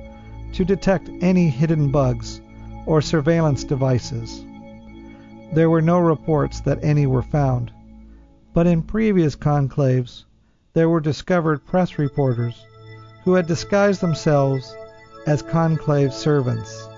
to 0.54 0.64
detect 0.64 1.08
any 1.20 1.48
hidden 1.48 1.92
bugs 1.92 2.40
or 2.84 3.00
surveillance 3.00 3.62
devices. 3.62 4.44
There 5.52 5.70
were 5.70 5.82
no 5.82 6.00
reports 6.00 6.60
that 6.62 6.82
any 6.82 7.06
were 7.06 7.22
found, 7.22 7.70
but 8.54 8.66
in 8.66 8.82
previous 8.82 9.36
conclaves 9.36 10.24
there 10.72 10.88
were 10.88 11.00
discovered 11.00 11.64
press 11.64 11.96
reporters 11.96 12.60
who 13.22 13.34
had 13.34 13.46
disguised 13.46 14.00
themselves 14.00 14.74
as 15.28 15.42
conclave 15.42 16.12
servants. 16.12 16.88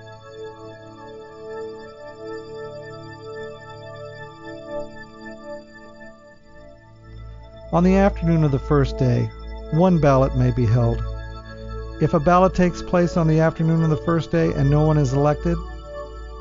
On 7.71 7.85
the 7.85 7.97
afternoon 7.97 8.45
of 8.45 8.51
the 8.51 8.59
first 8.59 8.97
day, 8.97 9.31
one 9.73 10.01
ballot 10.01 10.35
may 10.35 10.51
be 10.51 10.65
held. 10.65 11.05
If 12.01 12.15
a 12.15 12.21
ballot 12.21 12.55
takes 12.55 12.81
place 12.81 13.15
on 13.19 13.29
the 13.29 13.41
afternoon 13.41 13.83
of 13.83 13.91
the 13.91 13.99
first 13.99 14.31
day 14.31 14.55
and 14.55 14.71
no 14.71 14.87
one 14.87 14.97
is 14.97 15.13
elected, 15.13 15.59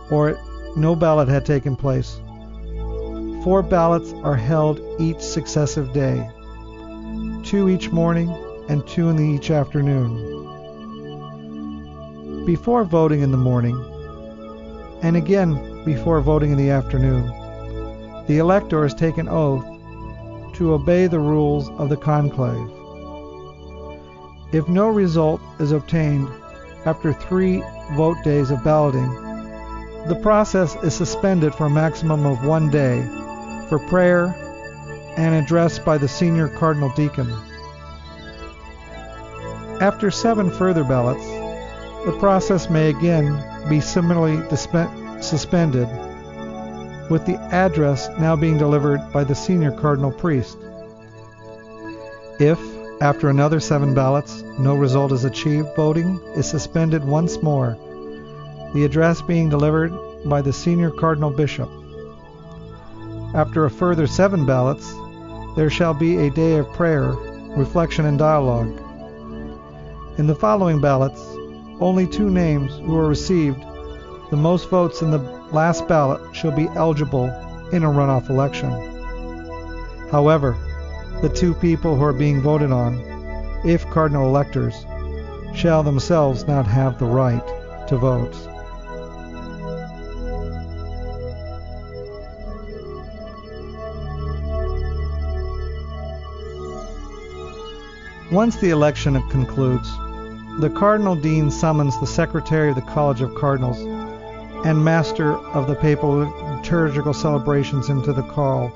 or 0.10 0.40
no 0.78 0.96
ballot 0.96 1.28
had 1.28 1.46
taken 1.46 1.76
place, 1.76 2.22
four 3.44 3.62
ballots 3.62 4.14
are 4.24 4.38
held 4.38 4.80
each 5.02 5.20
successive 5.20 5.92
day, 5.92 6.26
two 7.44 7.68
each 7.68 7.92
morning 7.92 8.30
and 8.70 8.88
two 8.88 9.10
in 9.10 9.20
each 9.20 9.52
afternoon. 9.52 10.16
Before 12.46 12.86
voting 12.86 13.20
in 13.20 13.32
the 13.32 13.38
morning, 13.38 13.78
and 15.02 15.18
again 15.18 15.84
before 15.84 16.22
voting 16.22 16.52
in 16.52 16.58
the 16.58 16.70
afternoon, 16.70 17.28
the 18.28 18.38
elector 18.38 18.86
is 18.86 18.94
taken 18.94 19.28
oath 19.28 19.77
to 20.58 20.74
obey 20.74 21.06
the 21.06 21.20
rules 21.20 21.70
of 21.78 21.88
the 21.88 21.96
conclave. 21.96 22.68
If 24.52 24.68
no 24.68 24.90
result 24.90 25.40
is 25.60 25.72
obtained 25.72 26.28
after 26.86 27.14
three 27.14 27.64
vote 27.96 28.18
days 28.24 28.50
of 28.50 28.64
balloting, 28.64 29.08
the 30.08 30.20
process 30.24 30.76
is 30.84 30.96
suspended 30.96 31.54
for 31.54 31.68
a 31.68 31.70
maximum 31.70 32.26
of 32.26 32.44
one 32.44 32.72
day 32.72 33.06
for 33.70 33.78
prayer 33.88 34.34
and 35.16 35.36
address 35.36 35.78
by 35.78 36.00
the 36.00 36.08
senior 36.08 36.48
cardinal 36.48 36.92
deacon. 36.96 37.32
After 39.80 40.10
seven 40.10 40.50
further 40.50 40.84
ballots, 40.84 41.26
the 42.06 42.18
process 42.20 42.68
may 42.68 42.90
again 42.90 43.70
be 43.70 43.80
similarly 43.80 44.42
suspended 45.22 45.88
with 47.10 47.26
the 47.26 47.38
address 47.52 48.10
now 48.20 48.36
being 48.36 48.58
delivered 48.58 49.00
by 49.14 49.24
the 49.24 49.36
senior 49.36 49.72
cardinal 49.72 50.12
priest. 50.12 50.58
If, 52.40 52.60
after 53.02 53.30
another 53.30 53.60
seven 53.60 53.94
ballots, 53.94 54.42
no 54.60 54.76
result 54.76 55.12
is 55.12 55.24
achieved, 55.24 55.70
voting 55.76 56.20
is 56.36 56.50
suspended 56.50 57.04
once 57.04 57.42
more, 57.42 57.78
the 58.74 58.84
address 58.84 59.22
being 59.22 59.50
delivered 59.50 59.94
by 60.26 60.42
the 60.42 60.54
senior 60.54 60.92
cardinal 60.92 61.30
bishop. 61.30 61.70
After 63.34 63.66
a 63.66 63.72
further 63.72 64.08
seven 64.08 64.46
ballots, 64.46 64.94
there 65.56 65.70
shall 65.70 65.94
be 65.94 66.18
a 66.18 66.30
day 66.32 66.58
of 66.58 66.72
prayer, 66.74 67.12
reflection, 67.56 68.06
and 68.06 68.18
dialogue. 68.18 68.82
In 70.18 70.28
the 70.28 70.36
following 70.36 70.82
ballots, 70.82 71.22
only 71.80 72.08
two 72.08 72.30
names 72.30 72.76
who 72.78 72.98
are 72.98 73.08
received 73.08 73.60
the 74.30 74.38
most 74.38 74.70
votes 74.70 75.02
in 75.02 75.12
the 75.12 75.37
last 75.52 75.88
ballot 75.88 76.22
shall 76.36 76.52
be 76.52 76.68
eligible 76.76 77.26
in 77.72 77.84
a 77.84 77.88
runoff 77.88 78.30
election. 78.30 78.70
However, 80.12 80.58
the 81.22 81.30
two 81.30 81.54
people 81.54 81.96
who 81.96 82.04
are 82.04 82.14
being 82.14 82.42
voted 82.42 82.72
on, 82.72 83.02
if 83.66 83.90
cardinal 83.90 84.28
electors, 84.28 84.86
shall 85.56 85.84
themselves 85.84 86.48
not 86.48 86.68
have 86.68 87.00
the 87.00 87.06
right 87.06 87.44
to 87.88 87.98
vote. 87.98 88.36
Once 98.32 98.58
the 98.58 98.70
election 98.70 99.16
concludes, 99.30 99.90
the 100.60 100.70
Cardinal 100.76 101.16
Dean 101.16 101.50
summons 101.50 101.98
the 102.00 102.06
Secretary 102.06 102.70
of 102.70 102.76
the 102.76 102.82
College 102.82 103.22
of 103.22 103.34
Cardinals 103.36 103.97
and 104.68 104.84
master 104.84 105.38
of 105.56 105.66
the 105.66 105.76
papal 105.76 106.18
liturgical 106.18 107.14
celebrations 107.14 107.88
into 107.88 108.12
the 108.12 108.22
call. 108.22 108.70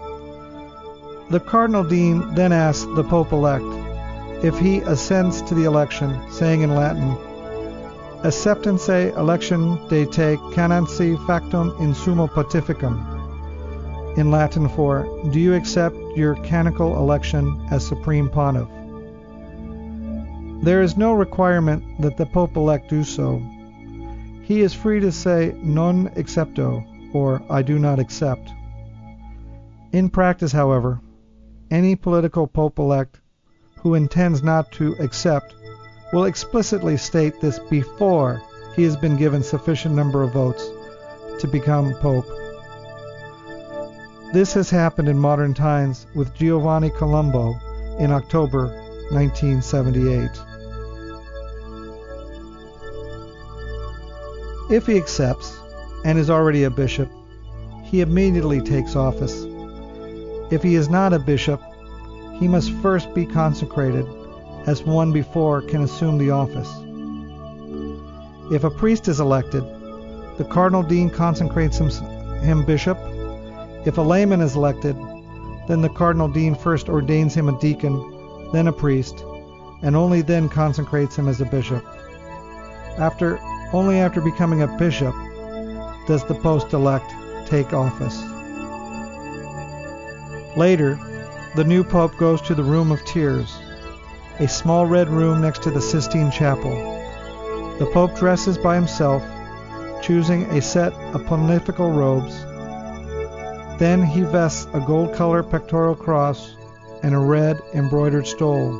The 1.29 1.41
Cardinal 1.41 1.83
Dean 1.83 2.33
then 2.33 2.53
asks 2.53 2.85
the 2.95 3.03
Pope 3.03 3.33
elect 3.33 3.65
if 4.41 4.57
he 4.57 4.77
assents 4.79 5.41
to 5.41 5.53
the 5.53 5.65
election, 5.65 6.17
saying 6.31 6.61
in 6.61 6.75
Latin, 6.75 7.17
Acceptasne 8.23 9.17
election 9.17 9.85
de 9.89 10.05
te 10.05 10.37
canonice 10.53 11.17
factum 11.27 11.75
in 11.81 11.93
summo 11.93 12.29
pontificum. 12.29 12.95
In 14.17 14.31
Latin 14.31 14.69
for, 14.69 15.03
Do 15.31 15.41
you 15.41 15.55
accept 15.55 15.97
your 16.15 16.35
canonical 16.35 16.97
election 16.99 17.67
as 17.69 17.85
supreme 17.85 18.29
pontiff? 18.29 18.69
There 20.63 20.81
is 20.81 20.95
no 20.95 21.11
requirement 21.11 21.83
that 21.99 22.15
the 22.15 22.25
Pope 22.25 22.55
elect 22.55 22.89
do 22.89 23.03
so, 23.03 23.41
he 24.51 24.59
is 24.59 24.73
free 24.73 24.99
to 24.99 25.13
say 25.13 25.55
non 25.63 26.09
accepto 26.15 26.83
or 27.13 27.41
I 27.49 27.61
do 27.61 27.79
not 27.79 27.99
accept. 27.99 28.51
In 29.93 30.09
practice, 30.09 30.51
however, 30.51 30.99
any 31.69 31.95
political 31.95 32.47
pope 32.47 32.77
elect 32.77 33.21
who 33.77 33.95
intends 33.95 34.43
not 34.43 34.69
to 34.73 34.93
accept 34.99 35.55
will 36.11 36.25
explicitly 36.25 36.97
state 36.97 37.39
this 37.39 37.59
before 37.69 38.41
he 38.75 38.83
has 38.83 38.97
been 38.97 39.15
given 39.15 39.41
sufficient 39.41 39.95
number 39.95 40.21
of 40.21 40.33
votes 40.33 40.69
to 41.39 41.47
become 41.47 41.93
pope. 42.01 42.27
This 44.33 44.53
has 44.55 44.69
happened 44.69 45.07
in 45.07 45.17
modern 45.17 45.53
times 45.53 46.07
with 46.13 46.35
Giovanni 46.35 46.89
Colombo 46.89 47.55
in 47.99 48.11
October 48.11 48.67
1978. 49.11 50.50
If 54.71 54.87
he 54.87 54.95
accepts 54.95 55.59
and 56.05 56.17
is 56.17 56.29
already 56.29 56.63
a 56.63 56.69
bishop, 56.69 57.11
he 57.83 57.99
immediately 57.99 58.61
takes 58.61 58.95
office. 58.95 59.45
If 60.49 60.63
he 60.63 60.75
is 60.75 60.87
not 60.87 61.11
a 61.11 61.19
bishop, 61.19 61.61
he 62.39 62.47
must 62.47 62.71
first 62.75 63.13
be 63.13 63.25
consecrated, 63.25 64.05
as 64.67 64.83
one 64.83 65.11
before 65.11 65.61
can 65.61 65.81
assume 65.83 66.17
the 66.17 66.31
office. 66.31 66.69
If 68.53 68.63
a 68.63 68.69
priest 68.69 69.09
is 69.09 69.19
elected, 69.19 69.65
the 70.37 70.47
cardinal 70.49 70.83
dean 70.83 71.09
consecrates 71.09 71.77
him, 71.77 71.89
him 72.39 72.65
bishop. 72.65 72.97
If 73.85 73.97
a 73.97 74.01
layman 74.01 74.39
is 74.39 74.55
elected, 74.55 74.95
then 75.67 75.81
the 75.81 75.89
cardinal 75.89 76.29
dean 76.29 76.55
first 76.55 76.87
ordains 76.87 77.33
him 77.33 77.49
a 77.49 77.59
deacon, 77.59 78.49
then 78.53 78.67
a 78.67 78.73
priest, 78.73 79.25
and 79.81 79.97
only 79.97 80.21
then 80.21 80.47
consecrates 80.47 81.17
him 81.17 81.27
as 81.27 81.41
a 81.41 81.45
bishop. 81.45 81.85
After 82.97 83.37
only 83.73 83.99
after 83.99 84.21
becoming 84.21 84.61
a 84.61 84.77
bishop 84.77 85.15
does 86.07 86.23
the 86.25 86.35
post 86.35 86.73
elect 86.73 87.13
take 87.45 87.73
office. 87.73 88.21
Later, 90.57 90.99
the 91.55 91.63
new 91.63 91.83
pope 91.83 92.17
goes 92.17 92.41
to 92.41 92.55
the 92.55 92.63
Room 92.63 92.91
of 92.91 93.03
Tears, 93.05 93.57
a 94.39 94.47
small 94.47 94.85
red 94.85 95.09
room 95.09 95.41
next 95.41 95.63
to 95.63 95.71
the 95.71 95.81
Sistine 95.81 96.31
Chapel. 96.31 96.73
The 97.79 97.85
pope 97.87 98.15
dresses 98.15 98.57
by 98.57 98.75
himself, 98.75 99.23
choosing 100.01 100.43
a 100.45 100.61
set 100.61 100.93
of 101.13 101.25
pontifical 101.25 101.91
robes. 101.91 102.41
Then 103.79 104.03
he 104.03 104.21
vests 104.21 104.67
a 104.73 104.79
gold 104.79 105.13
colored 105.13 105.49
pectoral 105.49 105.95
cross 105.95 106.55
and 107.03 107.15
a 107.15 107.19
red 107.19 107.61
embroidered 107.73 108.27
stole. 108.27 108.79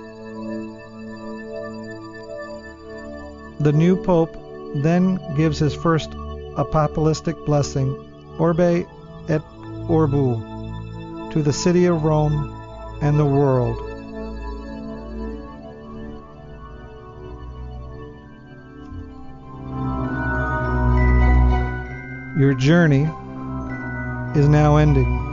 The 3.60 3.72
new 3.72 3.96
pope 3.96 4.41
then 4.76 5.19
gives 5.36 5.59
his 5.59 5.74
first 5.74 6.11
apostolic 6.57 7.38
blessing, 7.45 7.93
Urbi 8.38 8.88
et 9.30 9.41
Orbi, 9.89 11.32
to 11.34 11.41
the 11.41 11.53
city 11.53 11.86
of 11.86 12.03
Rome 12.03 12.57
and 13.01 13.19
the 13.19 13.26
world. 13.26 13.78
Your 22.39 22.53
journey 22.53 23.03
is 24.39 24.47
now 24.47 24.78
ending. 24.78 25.31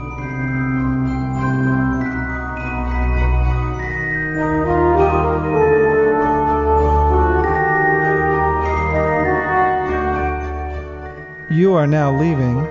You 11.59 11.73
are 11.73 11.87
now 11.87 12.17
leaving 12.17 12.63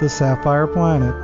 the 0.00 0.08
Sapphire 0.10 0.66
Planet. 0.66 1.23